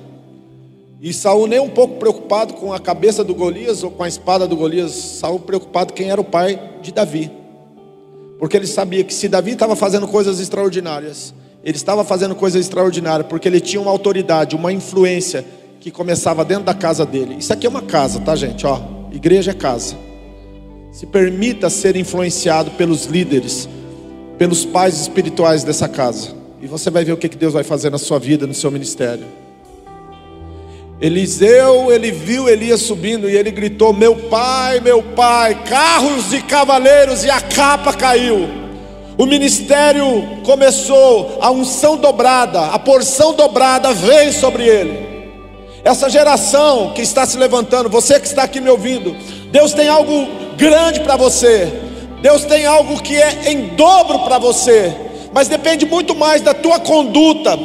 e 0.99 1.14
Saul 1.14 1.45
nem 1.45 1.59
um 1.59 1.70
pouco 1.70 1.99
preocupado 1.99 2.55
com 2.55 2.74
a 2.74 2.80
cabeça 2.80 3.24
do 3.24 3.36
Golias 3.36 3.84
ou 3.84 3.91
com 3.91 4.01
a 4.01 4.07
espada 4.07 4.47
do 4.47 4.57
Golias, 4.57 4.91
Saul 4.91 5.39
preocupado 5.39 5.93
quem 5.93 6.09
era 6.09 6.20
o 6.20 6.26
pai 6.26 6.80
de 6.82 6.91
Davi. 6.91 7.40
Porque 8.41 8.57
ele 8.57 8.65
sabia 8.65 9.03
que 9.03 9.13
se 9.13 9.29
Davi 9.29 9.51
estava 9.51 9.75
fazendo 9.75 10.07
coisas 10.07 10.39
extraordinárias, 10.39 11.31
ele 11.63 11.77
estava 11.77 12.03
fazendo 12.03 12.33
coisas 12.33 12.59
extraordinárias 12.59 13.27
porque 13.27 13.47
ele 13.47 13.59
tinha 13.59 13.79
uma 13.79 13.91
autoridade, 13.91 14.55
uma 14.55 14.73
influência 14.73 15.45
que 15.79 15.91
começava 15.91 16.43
dentro 16.43 16.63
da 16.63 16.73
casa 16.73 17.05
dele. 17.05 17.35
Isso 17.37 17.53
aqui 17.53 17.67
é 17.67 17.69
uma 17.69 17.83
casa, 17.83 18.19
tá, 18.19 18.35
gente? 18.35 18.65
Ó, 18.65 18.81
igreja 19.11 19.51
é 19.51 19.53
casa. 19.53 19.95
Se 20.91 21.05
permita 21.05 21.69
ser 21.69 21.95
influenciado 21.95 22.71
pelos 22.71 23.05
líderes, 23.05 23.69
pelos 24.39 24.65
pais 24.65 24.99
espirituais 24.99 25.63
dessa 25.63 25.87
casa. 25.87 26.33
E 26.59 26.65
você 26.65 26.89
vai 26.89 27.05
ver 27.05 27.11
o 27.11 27.17
que 27.17 27.29
Deus 27.29 27.53
vai 27.53 27.63
fazer 27.63 27.91
na 27.91 27.99
sua 27.99 28.17
vida, 28.17 28.47
no 28.47 28.55
seu 28.55 28.71
ministério. 28.71 29.25
Eliseu, 31.02 31.91
ele 31.91 32.12
viu 32.12 32.47
Elias 32.47 32.82
subindo 32.82 33.28
e 33.28 33.36
ele 33.36 33.49
gritou: 33.49 33.91
Meu 33.91 34.16
pai, 34.16 34.80
meu 34.80 35.02
pai, 35.02 35.64
carros 35.64 36.32
e 36.32 36.41
cavaleiros, 36.43 37.24
e 37.24 37.30
a 37.30 37.41
capa 37.41 37.91
caiu. 37.91 38.47
O 39.18 39.26
ministério 39.26 40.06
começou, 40.43 41.39
a 41.41 41.49
unção 41.49 41.97
dobrada, 41.97 42.68
a 42.68 42.80
porção 42.80 43.34
dobrada 43.34 43.91
veio 43.93 44.32
sobre 44.32 44.68
ele. 44.68 45.12
Essa 45.84 46.10
geração 46.10 46.93
que 46.93 47.02
está 47.02 47.26
se 47.26 47.38
levantando, 47.38 47.89
você 47.89 48.20
que 48.20 48.28
está 48.28 48.43
aqui 48.43 48.62
me 48.62 48.70
ouvindo, 48.70 49.16
Deus 49.52 49.74
tem 49.74 49.88
algo 49.88 50.28
grande 50.56 50.99
para 50.99 51.16
você. 51.16 51.68
Deus 52.22 52.45
tem 52.45 52.68
algo 52.68 53.02
que 53.02 53.20
é 53.20 53.52
em 53.52 53.70
dobro 53.76 54.20
para 54.20 54.38
você, 54.38 54.95
mas 55.34 55.47
depende 55.47 55.88
muito 55.88 56.16
mais 56.16 56.41
da 56.41 56.54
tua 56.54 56.80
conduta, 56.80 57.58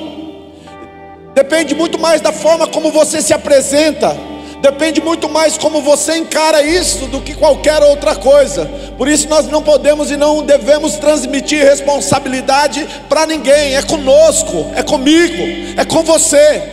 depende 1.36 1.74
muito 1.74 1.98
mais 1.98 2.22
da 2.22 2.32
forma 2.32 2.66
como 2.66 2.90
você 2.90 3.20
se 3.20 3.34
apresenta, 3.34 4.16
depende 4.62 5.02
muito 5.02 5.28
mais 5.28 5.58
como 5.58 5.82
você 5.82 6.16
encara 6.16 6.62
isso 6.62 7.04
do 7.08 7.20
que 7.20 7.34
qualquer 7.34 7.82
outra 7.82 8.16
coisa. 8.16 8.64
Por 8.96 9.06
isso 9.06 9.28
nós 9.28 9.46
não 9.46 9.62
podemos 9.62 10.10
e 10.10 10.16
não 10.16 10.42
devemos 10.42 10.94
transmitir 10.94 11.62
responsabilidade 11.62 12.88
para 13.06 13.26
ninguém, 13.26 13.76
é 13.76 13.82
conosco, 13.82 14.64
é 14.74 14.82
comigo, 14.82 15.78
é 15.78 15.84
com 15.84 16.02
você. 16.02 16.72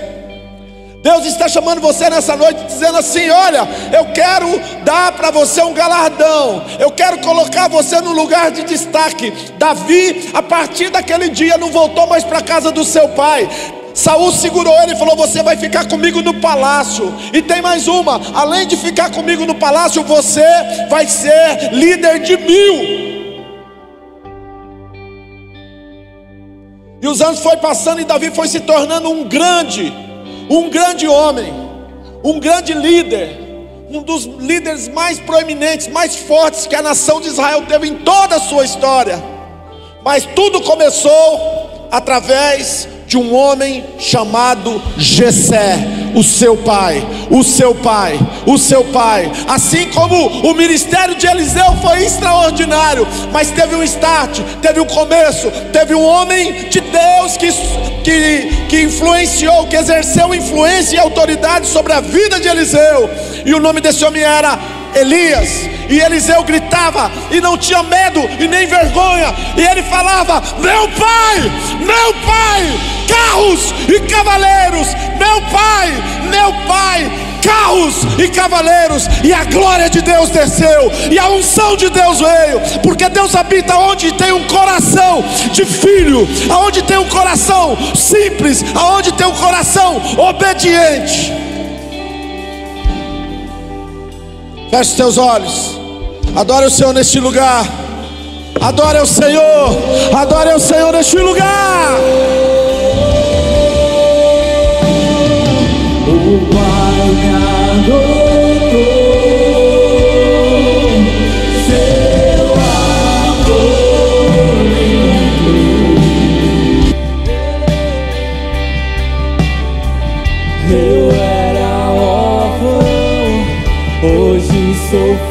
Deus 1.02 1.26
está 1.26 1.50
chamando 1.50 1.82
você 1.82 2.10
nessa 2.10 2.38
noite, 2.38 2.64
dizendo 2.64 2.98
assim: 2.98 3.30
Olha, 3.30 3.68
eu 3.92 4.14
quero 4.14 4.48
dar 4.86 5.12
para 5.12 5.30
você 5.30 5.62
um 5.62 5.74
galardão, 5.74 6.64
eu 6.80 6.90
quero 6.90 7.18
colocar 7.18 7.68
você 7.68 8.00
no 8.00 8.14
lugar 8.14 8.50
de 8.52 8.64
destaque. 8.64 9.34
Davi, 9.58 10.30
a 10.34 10.42
partir 10.42 10.90
daquele 10.90 11.28
dia, 11.28 11.58
não 11.58 11.70
voltou 11.70 12.08
mais 12.08 12.24
para 12.24 12.40
a 12.40 12.44
casa 12.44 12.72
do 12.72 12.86
seu 12.86 13.10
pai. 13.10 13.50
Saul 13.94 14.32
segurou 14.32 14.74
ele 14.82 14.94
e 14.94 14.98
falou: 14.98 15.16
Você 15.16 15.44
vai 15.44 15.58
ficar 15.58 15.88
comigo 15.88 16.22
no 16.22 16.34
palácio. 16.36 17.14
E 17.34 17.42
tem 17.42 17.62
mais 17.62 17.88
uma: 17.88 18.20
além 18.34 18.68
de 18.68 18.76
ficar 18.76 19.12
comigo 19.12 19.46
no 19.46 19.56
palácio, 19.56 20.04
você 20.04 20.46
vai 20.90 21.08
ser 21.08 21.72
líder 21.72 22.20
de 22.20 22.38
mil. 22.38 23.04
E 27.02 27.08
os 27.08 27.22
anos 27.22 27.40
foi 27.40 27.58
passando 27.58 28.00
e 28.00 28.06
Davi 28.06 28.32
foi 28.32 28.48
se 28.48 28.62
tornando 28.62 29.10
um 29.10 29.26
grande 29.26 29.94
um 30.50 30.70
grande 30.70 31.08
homem, 31.08 31.54
um 32.24 32.40
grande 32.40 32.74
líder, 32.74 33.40
um 33.90 34.02
dos 34.02 34.26
líderes 34.26 34.88
mais 34.88 35.20
proeminentes, 35.20 35.88
mais 35.88 36.16
fortes 36.16 36.68
que 36.68 36.76
a 36.76 36.82
nação 36.82 37.22
de 37.22 37.28
Israel 37.28 37.64
teve 37.68 37.88
em 37.88 37.96
toda 37.96 38.36
a 38.36 38.40
sua 38.40 38.66
história. 38.66 39.22
Mas 40.04 40.26
tudo 40.36 40.62
começou 40.62 41.73
através 41.94 42.90
de 43.06 43.18
um 43.18 43.36
homem 43.36 43.86
chamado 44.00 44.82
Jessé, 44.98 45.78
o 46.16 46.24
seu 46.24 46.58
pai, 46.58 47.06
o 47.30 47.44
seu 47.44 47.76
pai, 47.76 48.20
o 48.48 48.58
seu 48.58 48.84
pai. 48.86 49.32
Assim 49.48 49.88
como 49.92 50.16
o 50.50 50.56
ministério 50.56 51.14
de 51.14 51.28
Eliseu 51.28 51.72
foi 51.84 52.04
extraordinário, 52.04 53.08
mas 53.32 53.52
teve 53.52 53.76
um 53.76 53.84
start, 53.84 54.40
teve 54.60 54.80
um 54.80 54.86
começo, 54.86 55.52
teve 55.72 55.94
um 55.94 56.04
homem 56.04 56.68
de 56.70 56.82
Deus 56.82 57.38
que, 57.38 57.52
que, 58.04 58.66
que 58.68 58.82
influenciou, 58.82 59.68
que 59.68 59.76
exerceu 59.76 60.34
influência 60.34 60.96
e 60.96 61.00
autoridade 61.00 61.68
sobre 61.68 61.94
a 61.94 62.02
vida 62.02 62.40
de 62.40 62.48
Eliseu. 62.48 63.08
E 63.46 63.54
o 63.54 63.60
nome 63.60 63.82
desse 63.82 64.04
homem 64.04 64.24
era 64.24 64.58
Elias, 64.96 65.70
e 65.90 66.00
Eliseu 66.00 66.44
gritava 66.44 67.12
e 67.32 67.42
não 67.42 67.58
tinha 67.58 67.84
medo 67.84 68.22
e 68.40 68.48
nem 68.48 68.68
vergonha, 68.68 69.34
e 69.58 69.62
ele 69.62 69.84
falava: 69.84 70.42
Meu 70.60 70.88
pai, 70.90 71.40
meu 71.80 72.14
pai, 72.26 72.80
carros 73.08 73.74
e 73.88 74.00
cavaleiros, 74.02 74.88
meu 75.18 75.42
pai, 75.52 75.92
meu 76.30 76.54
pai, 76.68 77.12
carros 77.44 77.96
e 78.18 78.28
cavaleiros, 78.30 79.08
e 79.24 79.34
a 79.34 79.44
glória 79.46 79.90
de 79.90 80.02
Deus 80.02 80.30
desceu, 80.30 80.92
e 81.12 81.20
a 81.20 81.28
unção 81.30 81.76
de 81.76 81.90
Deus 81.90 82.20
veio, 82.20 82.62
porque 82.82 83.10
Deus 83.10 83.36
habita 83.36 83.78
onde 83.78 84.14
tem 84.14 84.32
um 84.32 84.48
coração 84.48 85.24
de 85.52 85.66
filho, 85.66 86.28
aonde 86.50 86.82
tem 86.84 86.98
um 86.98 87.10
coração 87.10 87.78
simples, 87.96 88.64
aonde 88.76 89.12
tem 89.14 89.28
um 89.28 89.36
coração 89.36 90.02
obediente. 90.18 91.53
Feche 94.74 94.90
os 94.90 94.98
teus 94.98 95.18
olhos. 95.20 95.80
Adore 96.36 96.66
o 96.66 96.72
Senhor 96.72 96.94
neste 96.94 97.20
lugar. 97.20 97.64
Adore 98.60 99.02
o 99.02 99.06
Senhor. 99.06 99.78
Adore 100.18 100.56
o 100.56 100.60
Senhor 100.60 100.92
neste 100.92 101.16
lugar. 101.16 101.92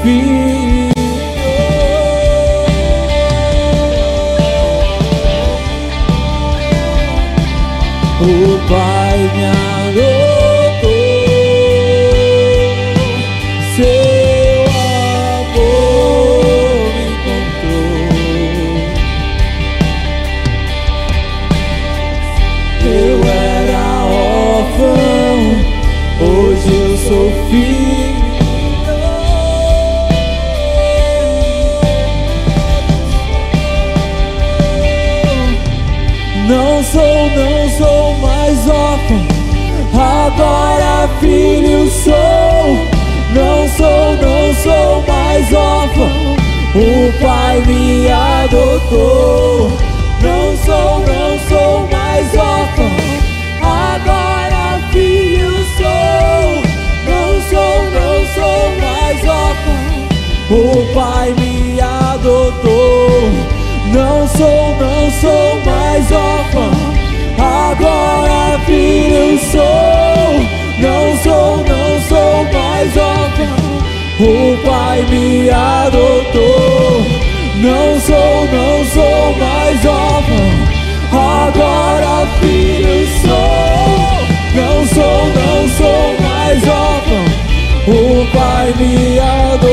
Sou 0.02 0.41
sou. 42.02 43.02
Não 43.34 43.68
sou, 43.68 44.16
não 44.16 44.54
sou 44.54 45.02
mais 45.06 45.52
órfão, 45.52 46.36
o 46.74 47.12
Pai 47.22 47.62
me 47.66 48.08
adotou. 48.10 49.70
Não 50.20 50.56
sou, 50.58 51.00
não 51.00 51.38
sou 51.48 51.88
mais 51.88 52.26
órfão, 52.36 52.90
agora 53.62 54.80
filho 54.92 55.50
sou. 55.76 56.62
Não 57.08 57.40
sou, 57.48 57.90
não 57.90 58.26
sou 58.34 58.72
mais 58.80 59.18
órfão, 59.24 59.80
o 60.50 60.94
Pai 60.94 61.34
me 61.38 61.80
adotou. 61.80 63.30
Não 63.92 64.28
sou, 64.28 64.76
não 64.78 65.10
sou 65.10 65.60
mais 65.64 66.12
órfão, 66.12 66.70
agora 67.38 68.58
filho 68.66 69.38
sou. 69.50 70.61
Não 70.82 71.16
sou, 71.18 71.58
não 71.58 72.00
sou 72.08 72.44
mais 72.52 72.96
órfão, 72.96 73.46
o 74.18 74.56
Pai 74.66 75.02
me 75.02 75.48
adotou. 75.48 77.06
Não 77.60 78.00
sou, 78.00 78.48
não 78.48 78.84
sou 78.86 79.36
mais 79.38 79.86
órfão, 79.86 80.50
agora 81.12 82.26
filho 82.40 83.06
sou. 83.20 83.62
Não 84.56 84.84
sou, 84.88 85.26
não 85.28 85.68
sou 85.68 86.16
mais 86.20 86.66
órfão, 86.66 87.24
o 87.86 88.26
Pai 88.36 88.74
me 88.76 89.20
adotou. 89.20 89.71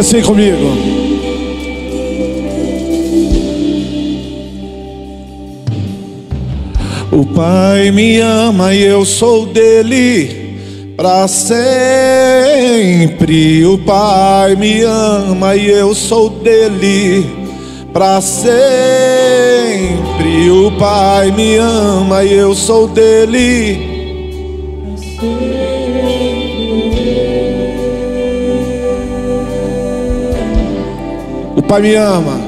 Assim 0.00 0.22
comigo. 0.22 0.56
O 7.12 7.26
Pai 7.26 7.90
me 7.90 8.18
ama 8.18 8.74
e 8.74 8.82
eu 8.82 9.04
sou 9.04 9.44
dele 9.44 10.56
para 10.96 11.28
sempre. 11.28 11.66
O 13.66 13.76
Pai 13.76 14.56
me 14.56 14.80
ama 14.84 15.54
e 15.54 15.68
eu 15.68 15.94
sou 15.94 16.30
dele 16.30 17.26
para 17.92 18.22
sempre. 18.22 18.56
O 20.50 20.72
Pai 20.78 21.30
me 21.30 21.56
ama 21.56 22.24
e 22.24 22.32
eu 22.32 22.54
sou 22.54 22.88
dele. 22.88 23.78
O 25.22 25.49
Pai 31.70 31.82
me 31.82 31.94
ama. 31.94 32.40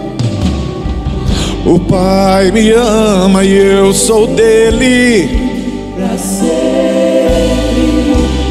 O 1.64 1.78
Pai 1.78 2.50
me 2.50 2.72
ama 2.72 3.44
e 3.44 3.56
eu 3.56 3.94
sou 3.94 4.26
dele. 4.26 5.30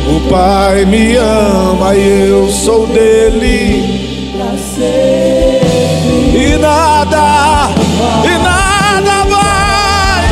O 0.08 0.30
Pai 0.30 0.86
me 0.86 1.18
ama 1.18 1.94
e 1.94 2.30
eu 2.30 2.50
sou 2.50 2.88
dele. 2.88 4.32
E 6.34 6.58
nada, 6.58 7.70
e 8.24 8.38
nada 8.42 9.26
vai. 9.26 10.30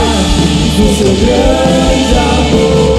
Oh, 2.54 2.96
o 2.96 2.99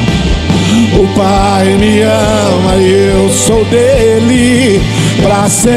O 1.01 1.07
Pai 1.15 1.65
me 1.79 2.03
ama 2.03 2.75
e 2.75 3.09
eu 3.09 3.27
sou 3.27 3.65
dele 3.65 4.79
para 5.23 5.49
sempre. 5.49 5.73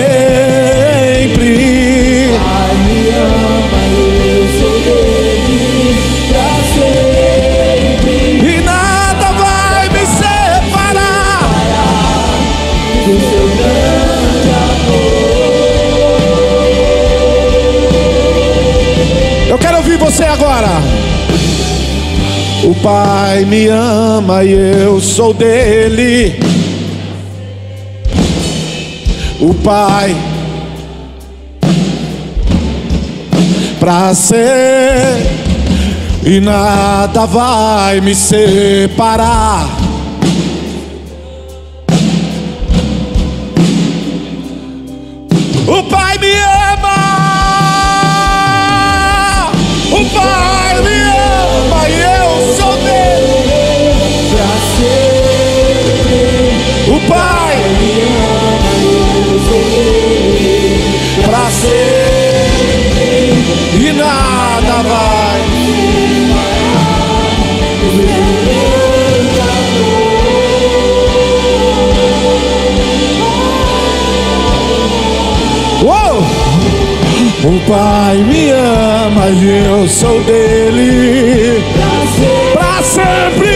Pai 2.36 2.74
me 2.84 3.08
ama, 3.08 3.80
eu 3.96 4.44
sou 4.60 4.76
dele 4.84 5.96
pra 6.28 6.48
sempre. 6.74 8.16
E 8.46 8.60
nada 8.60 9.32
vai 9.32 9.88
me 9.88 10.04
separar. 10.04 11.48
Do 13.06 13.14
seu 13.18 13.46
grande 13.56 14.50
amor. 14.68 15.08
Eu 19.48 19.56
quero 19.58 19.76
ouvir 19.78 19.96
você 19.96 20.24
agora. 20.24 20.82
O 22.64 22.74
Pai 22.76 23.44
me 23.44 23.68
ama 23.68 24.42
e 24.42 24.52
eu 24.52 24.98
sou 24.98 25.34
dele. 25.34 26.40
O 29.38 29.52
Pai 29.52 30.16
pra 33.78 34.14
ser 34.14 35.18
e 36.24 36.40
nada 36.40 37.26
vai 37.26 38.00
me 38.00 38.14
separar. 38.14 39.68
O 45.66 45.82
Pai 45.82 46.16
me 46.16 46.32
ama. 46.32 46.63
O 77.46 77.60
Pai 77.68 78.16
me 78.16 78.48
ama 78.48 79.28
e 79.28 79.66
eu 79.66 79.86
sou 79.86 80.18
dele 80.22 81.62
para 82.54 82.82
sempre. 82.82 83.50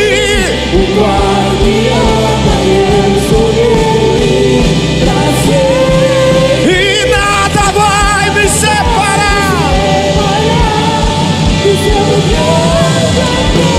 O 0.74 0.84
Pai 1.00 1.48
me 1.64 1.88
ama 1.88 2.56
e 2.64 2.68
eu 2.98 3.12
sou 3.30 3.48
dele 3.54 4.62
pra 5.00 5.22
sempre. 5.46 6.76
E 6.76 7.06
nada 7.08 7.64
vai 7.72 8.28
me 8.34 8.46
separar. 8.46 9.72
Do 11.62 11.72
seu 11.82 12.04
amor. 12.04 13.77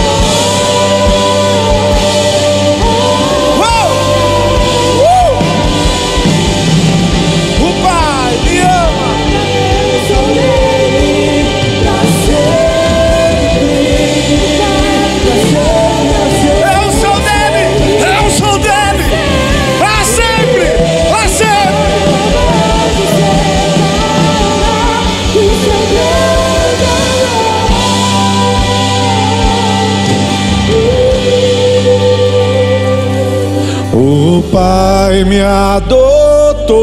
Pai 34.52 35.24
me 35.26 35.42
adotou, 35.42 36.80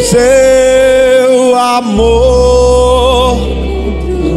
seu 0.00 1.54
amor 1.54 3.36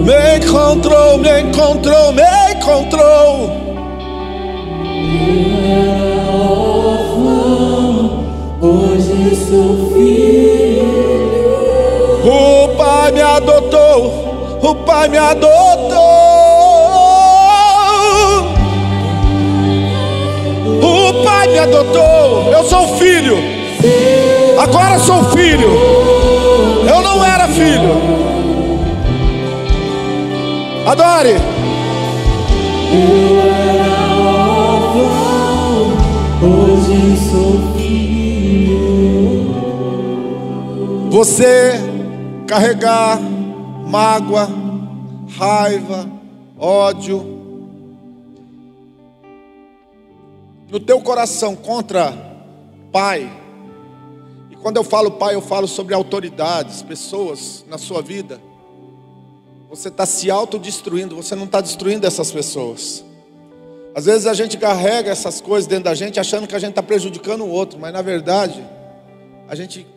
me 0.03 0.37
encontrou, 0.37 1.17
me 1.17 1.41
encontrou, 1.41 2.11
me 2.11 2.23
encontrou. 2.51 3.49
Hoje 8.61 9.35
sou 9.35 9.91
filho. 9.93 10.87
O 12.25 12.67
Pai 12.75 13.11
me 13.13 13.21
adotou, 13.21 14.59
o 14.61 14.75
Pai 14.75 15.07
me 15.07 15.17
adotou. 15.17 15.66
Pai 21.47 21.51
me 21.51 21.59
adotou. 21.59 22.51
Eu 22.51 22.63
sou 22.63 22.97
filho. 22.97 23.37
Agora 24.59 24.99
sou 24.99 25.23
filho. 25.25 25.69
Eu 26.87 27.01
não 27.01 27.23
era 27.23 27.47
filho. 27.47 28.01
Adore. 30.85 31.35
Eu 32.91 33.39
era 33.39 34.15
órfão. 34.69 35.93
Hoje 36.41 37.17
sou 37.31 37.61
filho. 37.75 38.87
Você 41.09 41.79
carregar 42.45 43.19
mágoa, 43.87 44.49
raiva, 45.37 46.05
ódio 46.59 47.36
no 50.77 50.79
teu 50.79 51.01
coração 51.01 51.55
contra 51.55 52.13
pai. 52.91 53.27
E 54.51 54.55
quando 54.55 54.77
eu 54.77 54.83
falo 54.83 55.09
pai, 55.09 55.33
eu 55.33 55.41
falo 55.41 55.67
sobre 55.67 55.95
autoridades, 55.95 56.83
pessoas 56.83 57.65
na 57.67 57.79
sua 57.79 57.99
vida. 57.99 58.39
Você 59.71 59.87
está 59.87 60.05
se 60.05 60.29
autodestruindo, 60.29 61.15
você 61.15 61.33
não 61.33 61.45
está 61.45 61.61
destruindo 61.61 62.05
essas 62.05 62.31
pessoas. 62.31 63.03
Às 63.95 64.05
vezes 64.05 64.27
a 64.27 64.35
gente 64.35 64.55
carrega 64.55 65.09
essas 65.09 65.41
coisas 65.41 65.65
dentro 65.65 65.85
da 65.85 65.95
gente 65.95 66.19
achando 66.19 66.45
que 66.47 66.55
a 66.55 66.59
gente 66.59 66.69
está 66.69 66.83
prejudicando 66.83 67.41
o 67.41 67.49
outro, 67.49 67.79
mas 67.79 67.91
na 67.91 68.03
verdade 68.03 68.63
a 69.47 69.55
gente 69.55 69.87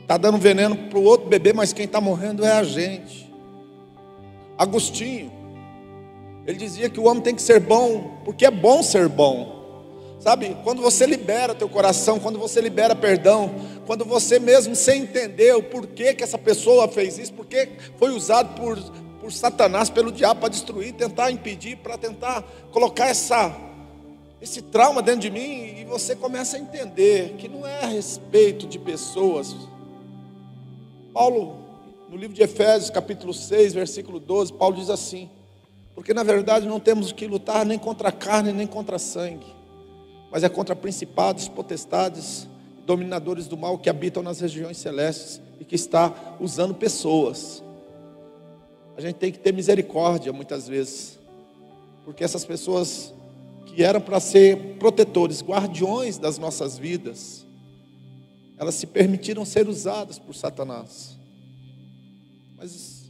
está 0.00 0.16
dando 0.16 0.38
veneno 0.38 0.74
para 0.74 0.98
o 0.98 1.02
outro 1.02 1.28
beber, 1.28 1.52
mas 1.52 1.74
quem 1.74 1.84
está 1.84 2.00
morrendo 2.00 2.46
é 2.46 2.52
a 2.52 2.62
gente. 2.64 3.30
Agostinho, 4.56 5.30
ele 6.46 6.56
dizia 6.56 6.88
que 6.88 6.98
o 6.98 7.04
homem 7.04 7.22
tem 7.22 7.34
que 7.34 7.42
ser 7.42 7.60
bom, 7.60 8.22
porque 8.24 8.46
é 8.46 8.50
bom 8.50 8.82
ser 8.82 9.06
bom. 9.06 9.63
Sabe, 10.24 10.56
quando 10.64 10.80
você 10.80 11.04
libera 11.04 11.54
teu 11.54 11.68
coração, 11.68 12.18
quando 12.18 12.38
você 12.38 12.58
libera 12.58 12.96
perdão, 12.96 13.54
quando 13.86 14.06
você 14.06 14.38
mesmo 14.38 14.74
sem 14.74 15.02
entender 15.02 15.54
o 15.54 15.62
porquê 15.62 16.14
que 16.14 16.24
essa 16.24 16.38
pessoa 16.38 16.88
fez 16.88 17.18
isso, 17.18 17.34
porque 17.34 17.68
foi 17.98 18.10
usado 18.10 18.58
por, 18.58 18.80
por 19.20 19.30
Satanás, 19.30 19.90
pelo 19.90 20.10
diabo 20.10 20.40
para 20.40 20.48
destruir, 20.48 20.94
tentar 20.94 21.30
impedir, 21.30 21.76
para 21.76 21.98
tentar 21.98 22.42
colocar 22.72 23.08
essa, 23.08 23.54
esse 24.40 24.62
trauma 24.62 25.02
dentro 25.02 25.20
de 25.20 25.30
mim, 25.30 25.80
e 25.80 25.84
você 25.84 26.16
começa 26.16 26.56
a 26.56 26.60
entender 26.60 27.34
que 27.36 27.46
não 27.46 27.66
é 27.66 27.80
a 27.80 27.88
respeito 27.88 28.66
de 28.66 28.78
pessoas. 28.78 29.54
Paulo, 31.12 31.58
no 32.08 32.16
livro 32.16 32.34
de 32.34 32.42
Efésios, 32.42 32.88
capítulo 32.88 33.34
6, 33.34 33.74
versículo 33.74 34.18
12, 34.18 34.54
Paulo 34.54 34.74
diz 34.74 34.88
assim: 34.88 35.28
Porque 35.94 36.14
na 36.14 36.22
verdade 36.22 36.66
não 36.66 36.80
temos 36.80 37.12
que 37.12 37.26
lutar 37.26 37.66
nem 37.66 37.78
contra 37.78 38.08
a 38.08 38.12
carne, 38.12 38.54
nem 38.54 38.66
contra 38.66 38.98
sangue 38.98 39.53
mas 40.34 40.42
é 40.42 40.48
contra 40.48 40.74
principados, 40.74 41.46
potestades, 41.46 42.48
dominadores 42.84 43.46
do 43.46 43.56
mal 43.56 43.78
que 43.78 43.88
habitam 43.88 44.20
nas 44.20 44.40
regiões 44.40 44.78
celestes 44.78 45.40
e 45.60 45.64
que 45.64 45.76
está 45.76 46.36
usando 46.40 46.74
pessoas. 46.74 47.62
A 48.96 49.00
gente 49.00 49.14
tem 49.14 49.30
que 49.30 49.38
ter 49.38 49.52
misericórdia 49.52 50.32
muitas 50.32 50.66
vezes, 50.66 51.20
porque 52.04 52.24
essas 52.24 52.44
pessoas 52.44 53.14
que 53.64 53.80
eram 53.80 54.00
para 54.00 54.18
ser 54.18 54.76
protetores, 54.76 55.40
guardiões 55.40 56.18
das 56.18 56.36
nossas 56.36 56.76
vidas, 56.76 57.46
elas 58.58 58.74
se 58.74 58.88
permitiram 58.88 59.44
ser 59.44 59.68
usadas 59.68 60.18
por 60.18 60.34
Satanás. 60.34 61.16
Mas 62.56 63.04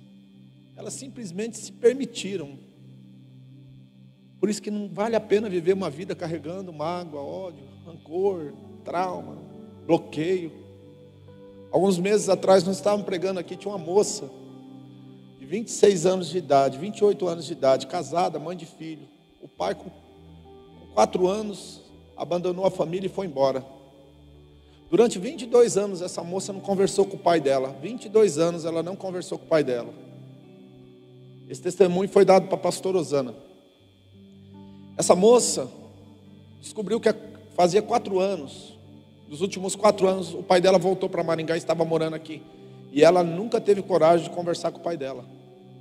elas 0.76 0.92
simplesmente 0.92 1.56
se 1.56 1.72
permitiram 1.72 2.58
por 4.40 4.50
isso 4.50 4.60
que 4.60 4.70
não 4.70 4.88
vale 4.88 5.16
a 5.16 5.20
pena 5.20 5.48
viver 5.48 5.72
uma 5.72 5.90
vida 5.90 6.14
carregando 6.14 6.72
mágoa, 6.72 7.22
ódio, 7.22 7.64
rancor, 7.84 8.52
trauma, 8.84 9.38
bloqueio. 9.86 10.52
Alguns 11.70 11.98
meses 11.98 12.28
atrás 12.28 12.64
nós 12.64 12.76
estávamos 12.76 13.06
pregando 13.06 13.40
aqui, 13.40 13.56
tinha 13.56 13.72
uma 13.72 13.78
moça 13.78 14.30
de 15.38 15.46
26 15.46 16.06
anos 16.06 16.28
de 16.28 16.38
idade, 16.38 16.78
28 16.78 17.26
anos 17.26 17.46
de 17.46 17.52
idade, 17.52 17.86
casada, 17.86 18.38
mãe 18.38 18.56
de 18.56 18.66
filho. 18.66 19.08
O 19.40 19.48
pai 19.48 19.74
com, 19.74 19.90
com 19.90 20.86
4 20.94 21.26
anos 21.26 21.82
abandonou 22.16 22.64
a 22.66 22.70
família 22.70 23.06
e 23.06 23.10
foi 23.10 23.26
embora. 23.26 23.64
Durante 24.90 25.18
22 25.18 25.76
anos 25.76 26.02
essa 26.02 26.22
moça 26.22 26.52
não 26.52 26.60
conversou 26.60 27.04
com 27.04 27.16
o 27.16 27.18
pai 27.18 27.40
dela. 27.40 27.76
22 27.82 28.38
anos 28.38 28.64
ela 28.64 28.82
não 28.82 28.94
conversou 28.94 29.38
com 29.38 29.44
o 29.44 29.48
pai 29.48 29.64
dela. 29.64 29.92
Esse 31.48 31.60
testemunho 31.60 32.08
foi 32.08 32.24
dado 32.24 32.46
para 32.46 32.54
a 32.54 32.60
pastora 32.60 32.96
Osana. 32.96 33.34
Essa 34.96 35.14
moça 35.14 35.68
descobriu 36.60 37.00
que 37.00 37.12
fazia 37.54 37.82
quatro 37.82 38.20
anos, 38.20 38.74
nos 39.28 39.40
últimos 39.40 39.74
quatro 39.74 40.06
anos, 40.06 40.32
o 40.32 40.42
pai 40.42 40.60
dela 40.60 40.78
voltou 40.78 41.08
para 41.08 41.24
Maringá 41.24 41.54
e 41.54 41.58
estava 41.58 41.84
morando 41.84 42.14
aqui. 42.14 42.42
E 42.92 43.02
ela 43.02 43.24
nunca 43.24 43.60
teve 43.60 43.82
coragem 43.82 44.28
de 44.28 44.34
conversar 44.34 44.70
com 44.70 44.78
o 44.78 44.82
pai 44.82 44.96
dela, 44.96 45.24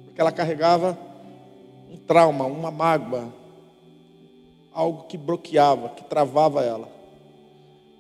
porque 0.05 0.19
ela 0.19 0.31
carregava 0.31 0.97
um 1.91 1.97
trauma, 1.97 2.45
uma 2.45 2.71
mágoa, 2.71 3.31
algo 4.73 5.03
que 5.03 5.17
bloqueava, 5.17 5.89
que 5.89 6.03
travava 6.05 6.63
ela. 6.63 6.89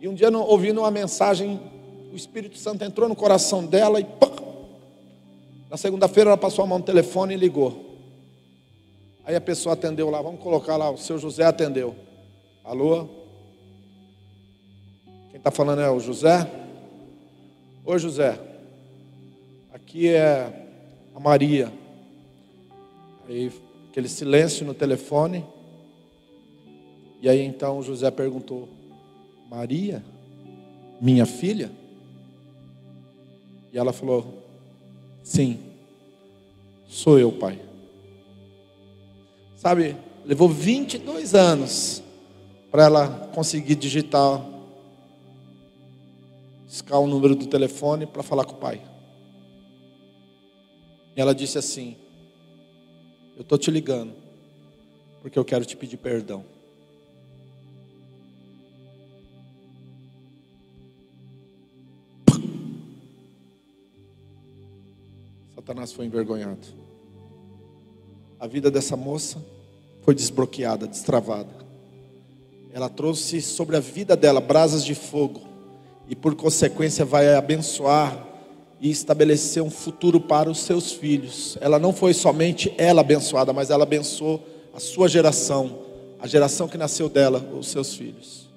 E 0.01 0.07
um 0.07 0.15
dia, 0.15 0.35
ouvindo 0.35 0.79
uma 0.79 0.89
mensagem, 0.89 1.59
o 2.11 2.15
Espírito 2.15 2.57
Santo 2.57 2.83
entrou 2.83 3.07
no 3.07 3.15
coração 3.15 3.65
dela 3.65 3.99
e 3.99 4.03
pá! 4.03 4.33
na 5.69 5.77
segunda-feira 5.77 6.29
ela 6.29 6.37
passou 6.37 6.63
a 6.63 6.67
mão 6.67 6.79
no 6.79 6.83
telefone 6.85 7.33
e 7.33 7.37
ligou. 7.37 7.92
Aí 9.25 9.35
a 9.35 9.41
pessoa 9.41 9.73
atendeu 9.73 10.09
lá, 10.09 10.21
vamos 10.21 10.41
colocar 10.41 10.75
lá, 10.75 10.89
o 10.89 10.97
seu 10.97 11.17
José 11.17 11.45
atendeu. 11.45 11.95
Alô? 12.63 13.07
Quem 15.29 15.37
está 15.37 15.49
falando 15.49 15.81
é 15.81 15.89
o 15.89 15.99
José? 15.99 16.49
Oi, 17.85 17.99
José. 17.99 18.37
Aqui 19.73 20.09
é 20.09 20.67
a 21.15 21.19
Maria. 21.19 21.71
Aí 23.27 23.51
aquele 23.89 24.09
silêncio 24.09 24.65
no 24.65 24.73
telefone. 24.73 25.45
E 27.21 27.29
aí 27.29 27.41
então 27.41 27.81
José 27.81 28.11
perguntou: 28.11 28.67
Maria, 29.49 30.03
minha 30.99 31.25
filha? 31.25 31.71
E 33.71 33.77
ela 33.77 33.93
falou: 33.93 34.43
Sim, 35.23 35.59
sou 36.87 37.17
eu, 37.17 37.31
pai. 37.31 37.59
Sabe, 39.63 39.95
levou 40.25 40.49
22 40.49 41.33
anos 41.33 42.03
para 42.69 42.83
ela 42.83 43.07
conseguir 43.33 43.75
digitar 43.75 44.45
discar 46.67 46.99
o 46.99 47.07
número 47.07 47.33
do 47.33 47.47
telefone 47.47 48.05
para 48.05 48.21
falar 48.21 48.43
com 48.43 48.55
o 48.55 48.57
pai. 48.57 48.81
E 51.15 51.21
ela 51.21 51.33
disse 51.33 51.57
assim: 51.57 51.95
Eu 53.37 53.43
estou 53.43 53.57
te 53.57 53.71
ligando, 53.71 54.13
porque 55.21 55.39
eu 55.39 55.45
quero 55.45 55.63
te 55.63 55.77
pedir 55.77 55.95
perdão. 55.95 56.43
Satanás 65.55 65.93
foi 65.93 66.05
envergonhado. 66.05 66.92
A 68.43 68.47
vida 68.47 68.69
dessa 68.69 68.97
moça 68.97 69.41
foi 70.01 70.13
desbloqueada, 70.13 70.85
destravada. 70.85 71.47
Ela 72.73 72.89
trouxe 72.89 73.41
sobre 73.41 73.77
a 73.77 73.79
vida 73.79 74.17
dela 74.17 74.41
brasas 74.41 74.83
de 74.83 74.93
fogo 74.93 75.39
e 76.09 76.13
por 76.13 76.35
consequência 76.35 77.05
vai 77.05 77.33
abençoar 77.35 78.21
e 78.81 78.91
estabelecer 78.91 79.63
um 79.63 79.69
futuro 79.69 80.19
para 80.19 80.49
os 80.49 80.59
seus 80.59 80.91
filhos. 80.91 81.57
Ela 81.61 81.79
não 81.79 81.93
foi 81.93 82.13
somente 82.13 82.73
ela 82.77 82.99
abençoada, 82.99 83.53
mas 83.53 83.69
ela 83.69 83.83
abençoou 83.83 84.45
a 84.73 84.79
sua 84.81 85.07
geração, 85.07 85.79
a 86.19 86.27
geração 86.27 86.67
que 86.67 86.77
nasceu 86.77 87.07
dela, 87.07 87.39
os 87.57 87.69
seus 87.69 87.95
filhos. 87.95 88.49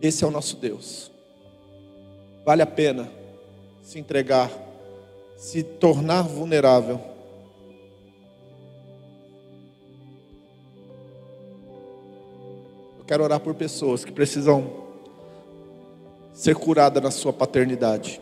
Esse 0.00 0.24
é 0.24 0.26
o 0.26 0.30
nosso 0.30 0.56
Deus. 0.56 1.10
Vale 2.46 2.62
a 2.62 2.66
pena 2.66 3.10
se 3.82 3.98
entregar, 3.98 4.50
se 5.36 5.62
tornar 5.62 6.22
vulnerável. 6.22 7.17
Quero 13.08 13.24
orar 13.24 13.40
por 13.40 13.54
pessoas 13.54 14.04
que 14.04 14.12
precisam 14.12 14.84
ser 16.34 16.54
curadas 16.54 17.02
na 17.02 17.10
sua 17.10 17.32
paternidade. 17.32 18.20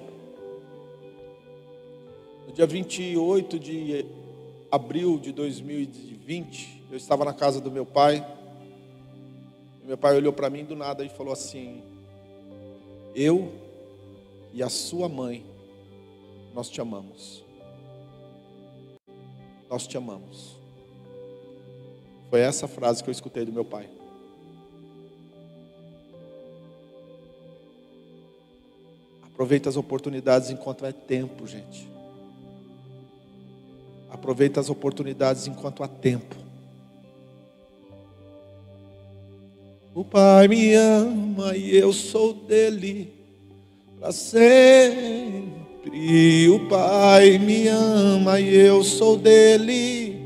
No 2.47 2.53
dia 2.53 2.69
28 2.69 3.59
de 3.59 4.07
abril 4.71 5.19
de 5.19 5.33
2020, 5.33 6.85
eu 6.89 6.97
estava 6.97 7.25
na 7.25 7.35
casa 7.35 7.61
do 7.61 7.69
meu 7.69 7.85
pai. 7.85 8.25
Meu 9.85 9.99
pai 9.99 10.17
olhou 10.17 10.33
para 10.33 10.49
mim 10.49 10.65
do 10.65 10.77
nada 10.77 11.05
e 11.05 11.09
falou 11.09 11.33
assim: 11.33 11.83
Eu 13.13 13.53
e 14.53 14.63
a 14.63 14.69
sua 14.69 15.09
mãe, 15.09 15.45
nós 16.55 16.71
te 16.71 16.81
amamos. 16.81 17.45
Nós 19.69 19.85
te 19.85 19.97
amamos. 19.97 20.55
Foi 22.31 22.39
essa 22.39 22.69
frase 22.69 23.03
que 23.03 23.11
eu 23.11 23.13
escutei 23.13 23.45
do 23.45 23.53
meu 23.53 23.65
pai. 23.65 23.96
Aproveita 29.37 29.69
as 29.69 29.77
oportunidades 29.77 30.49
enquanto 30.49 30.87
é 30.87 30.93
tempo, 30.93 31.47
gente. 31.47 31.87
Aproveita 34.11 34.61
as 34.61 34.71
oportunidades 34.71 35.47
enquanto 35.47 35.83
há 35.83 35.89
tempo. 35.89 36.35
O 39.95 40.03
Pai 40.03 40.49
me 40.49 40.73
ama 40.73 41.55
e 41.55 41.77
eu 41.77 41.93
sou 41.93 42.33
dele 42.33 43.13
para 44.01 44.11
sempre. 44.11 45.45
O 46.49 46.67
Pai 46.67 47.37
me 47.37 47.69
ama 47.69 48.41
e 48.41 48.57
eu 48.57 48.83
sou 48.83 49.19
dele 49.19 50.19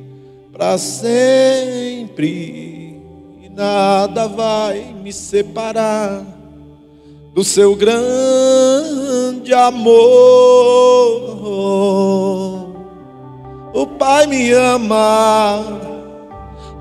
para 0.53 0.79
sempre. 0.79 2.29
E 3.43 3.49
nada 3.49 4.29
vai 4.29 4.95
me 4.95 5.13
separar 5.13 6.39
do 7.41 7.45
seu 7.45 7.74
grande 7.74 9.55
amor. 9.55 9.97
O 13.72 13.86
Pai 13.99 14.26
me 14.26 14.53
ama, 14.53 15.64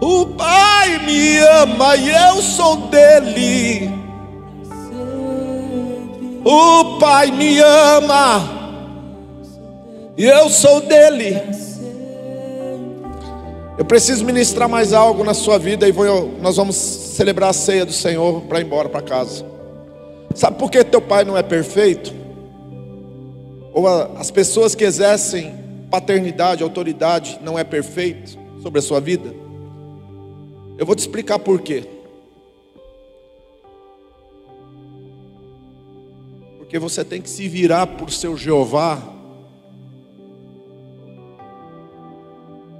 o 0.01 0.26
Pai 0.26 0.99
me 1.05 1.38
ama 1.62 1.95
e 1.95 2.10
eu 2.10 2.41
sou 2.41 2.76
dele. 2.88 3.89
O 6.43 6.99
Pai 6.99 7.32
me 7.32 7.60
ama 7.60 8.60
e 10.18 10.26
eu 10.26 10.49
sou 10.49 10.82
dele. 10.82 11.41
Eu 13.78 13.86
preciso 13.86 14.26
ministrar 14.26 14.68
mais 14.68 14.91
algo 14.91 15.24
na 15.24 15.34
sua 15.34 15.57
vida 15.57 15.88
e 15.88 15.93
vou, 15.93 16.34
nós 16.41 16.57
vamos 16.57 16.76
celebrar 16.76 17.51
a 17.51 17.53
ceia 17.53 17.86
do 17.86 17.93
Senhor 17.93 18.41
para 18.41 18.60
ir 18.60 18.66
embora 18.66 18.89
para 18.89 19.01
casa. 19.01 19.59
Sabe 20.36 20.58
por 20.58 20.70
que 20.70 20.84
teu 20.84 21.02
pai 21.02 21.24
não 21.24 21.38
é 21.38 21.44
perfeito? 21.44 22.14
Ou 23.74 23.88
a, 23.88 24.06
as 24.20 24.32
pessoas 24.32 24.76
que 24.76 24.84
exercem 24.84 25.54
paternidade, 25.90 26.64
autoridade, 26.64 27.40
não 27.42 27.58
é 27.58 27.64
perfeito 27.64 28.38
sobre 28.62 28.80
a 28.80 28.82
sua 28.82 29.00
vida? 29.00 29.34
Eu 30.78 30.86
vou 30.86 30.96
te 30.96 31.00
explicar 31.00 31.40
por 31.40 31.62
quê. 31.62 31.84
Porque 36.58 36.80
você 36.80 37.04
tem 37.04 37.22
que 37.22 37.30
se 37.30 37.48
virar 37.48 37.88
por 37.88 38.12
seu 38.12 38.38
Jeová 38.38 39.02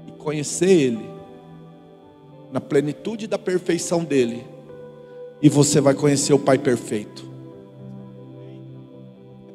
e 0.08 0.12
conhecer 0.14 0.70
Ele 0.70 1.10
na 2.52 2.60
plenitude 2.60 3.28
da 3.28 3.38
perfeição 3.38 4.04
dele, 4.04 4.43
e 5.41 5.47
você 5.50 5.80
vai 5.80 5.93
conhecer 5.93 6.34
o 6.34 6.39
Pai 6.39 6.58
perfeito. 6.58 7.28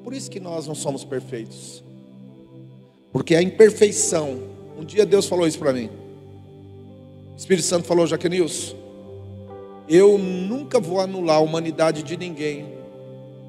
Por 0.04 0.12
isso 0.12 0.30
que 0.30 0.38
nós 0.38 0.66
não 0.66 0.74
somos 0.74 1.02
perfeitos. 1.02 1.82
Porque 3.10 3.34
a 3.34 3.42
imperfeição. 3.42 4.38
Um 4.78 4.84
dia 4.84 5.06
Deus 5.06 5.26
falou 5.26 5.46
isso 5.46 5.58
para 5.58 5.72
mim. 5.72 5.88
O 7.32 7.36
Espírito 7.36 7.64
Santo 7.64 7.86
falou, 7.86 8.06
Jaquenilson, 8.06 8.76
eu 9.88 10.18
nunca 10.18 10.78
vou 10.78 11.00
anular 11.00 11.38
a 11.38 11.40
humanidade 11.40 12.02
de 12.02 12.16
ninguém 12.16 12.66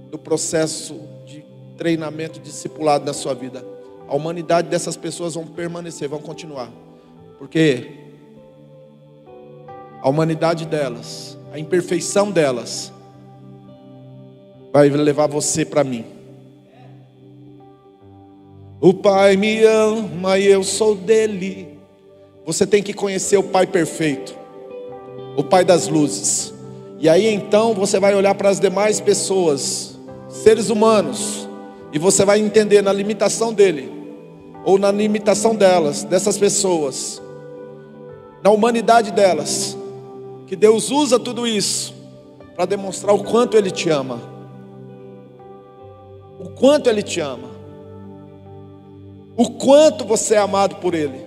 do 0.09 0.17
processo 0.17 0.99
de 1.25 1.43
treinamento 1.77 2.39
discipulado 2.39 3.03
da 3.03 3.13
sua 3.13 3.33
vida. 3.33 3.65
A 4.07 4.15
humanidade 4.15 4.69
dessas 4.69 4.95
pessoas 4.95 5.33
vão 5.33 5.45
permanecer, 5.45 6.07
vão 6.07 6.19
continuar. 6.19 6.71
Porque 7.37 7.91
a 10.01 10.07
humanidade 10.07 10.65
delas, 10.65 11.37
a 11.51 11.59
imperfeição 11.59 12.31
delas, 12.31 12.93
vai 14.71 14.89
levar 14.89 15.27
você 15.27 15.65
para 15.65 15.83
mim. 15.83 16.14
O 18.85 18.93
Pai 18.93 19.35
me 19.35 19.63
ama 19.63 20.37
e 20.37 20.45
eu 20.45 20.63
sou 20.63 20.93
dele. 20.93 21.79
Você 22.45 22.67
tem 22.67 22.83
que 22.83 22.93
conhecer 22.93 23.35
o 23.35 23.41
Pai 23.41 23.65
perfeito, 23.65 24.37
o 25.35 25.43
Pai 25.43 25.65
das 25.65 25.87
luzes. 25.87 26.53
E 26.99 27.09
aí 27.09 27.25
então 27.33 27.73
você 27.73 27.99
vai 27.99 28.13
olhar 28.13 28.35
para 28.35 28.47
as 28.47 28.59
demais 28.59 29.01
pessoas, 29.01 29.97
seres 30.29 30.69
humanos, 30.69 31.49
e 31.91 31.97
você 31.97 32.23
vai 32.23 32.39
entender 32.39 32.83
na 32.83 32.93
limitação 32.93 33.51
dele, 33.51 33.91
ou 34.63 34.77
na 34.77 34.91
limitação 34.91 35.55
delas, 35.55 36.03
dessas 36.03 36.37
pessoas, 36.37 37.19
na 38.43 38.51
humanidade 38.51 39.11
delas, 39.11 39.75
que 40.45 40.55
Deus 40.55 40.91
usa 40.91 41.17
tudo 41.17 41.47
isso 41.47 41.91
para 42.55 42.65
demonstrar 42.65 43.15
o 43.15 43.23
quanto 43.23 43.57
Ele 43.57 43.71
te 43.71 43.89
ama. 43.89 44.21
O 46.39 46.49
quanto 46.49 46.87
Ele 46.87 47.01
te 47.01 47.19
ama 47.19 47.54
o 49.35 49.51
quanto 49.51 50.05
você 50.05 50.35
é 50.35 50.37
amado 50.37 50.75
por 50.77 50.93
Ele. 50.93 51.25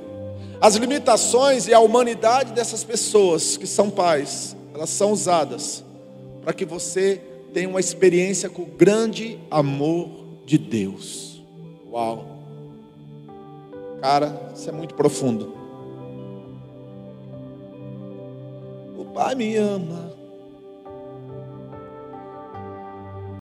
As 0.60 0.74
limitações 0.74 1.68
e 1.68 1.74
a 1.74 1.80
humanidade 1.80 2.52
dessas 2.52 2.82
pessoas 2.82 3.56
que 3.56 3.66
são 3.66 3.90
pais, 3.90 4.56
elas 4.74 4.90
são 4.90 5.12
usadas 5.12 5.84
para 6.42 6.52
que 6.52 6.64
você 6.64 7.20
tenha 7.52 7.68
uma 7.68 7.80
experiência 7.80 8.48
com 8.48 8.62
o 8.62 8.66
grande 8.66 9.38
amor 9.50 10.08
de 10.44 10.58
Deus. 10.58 11.42
Uau! 11.90 12.24
Cara, 14.00 14.52
isso 14.54 14.68
é 14.68 14.72
muito 14.72 14.94
profundo. 14.94 15.54
O 18.96 19.04
Pai 19.06 19.34
me 19.34 19.56
ama 19.56 20.07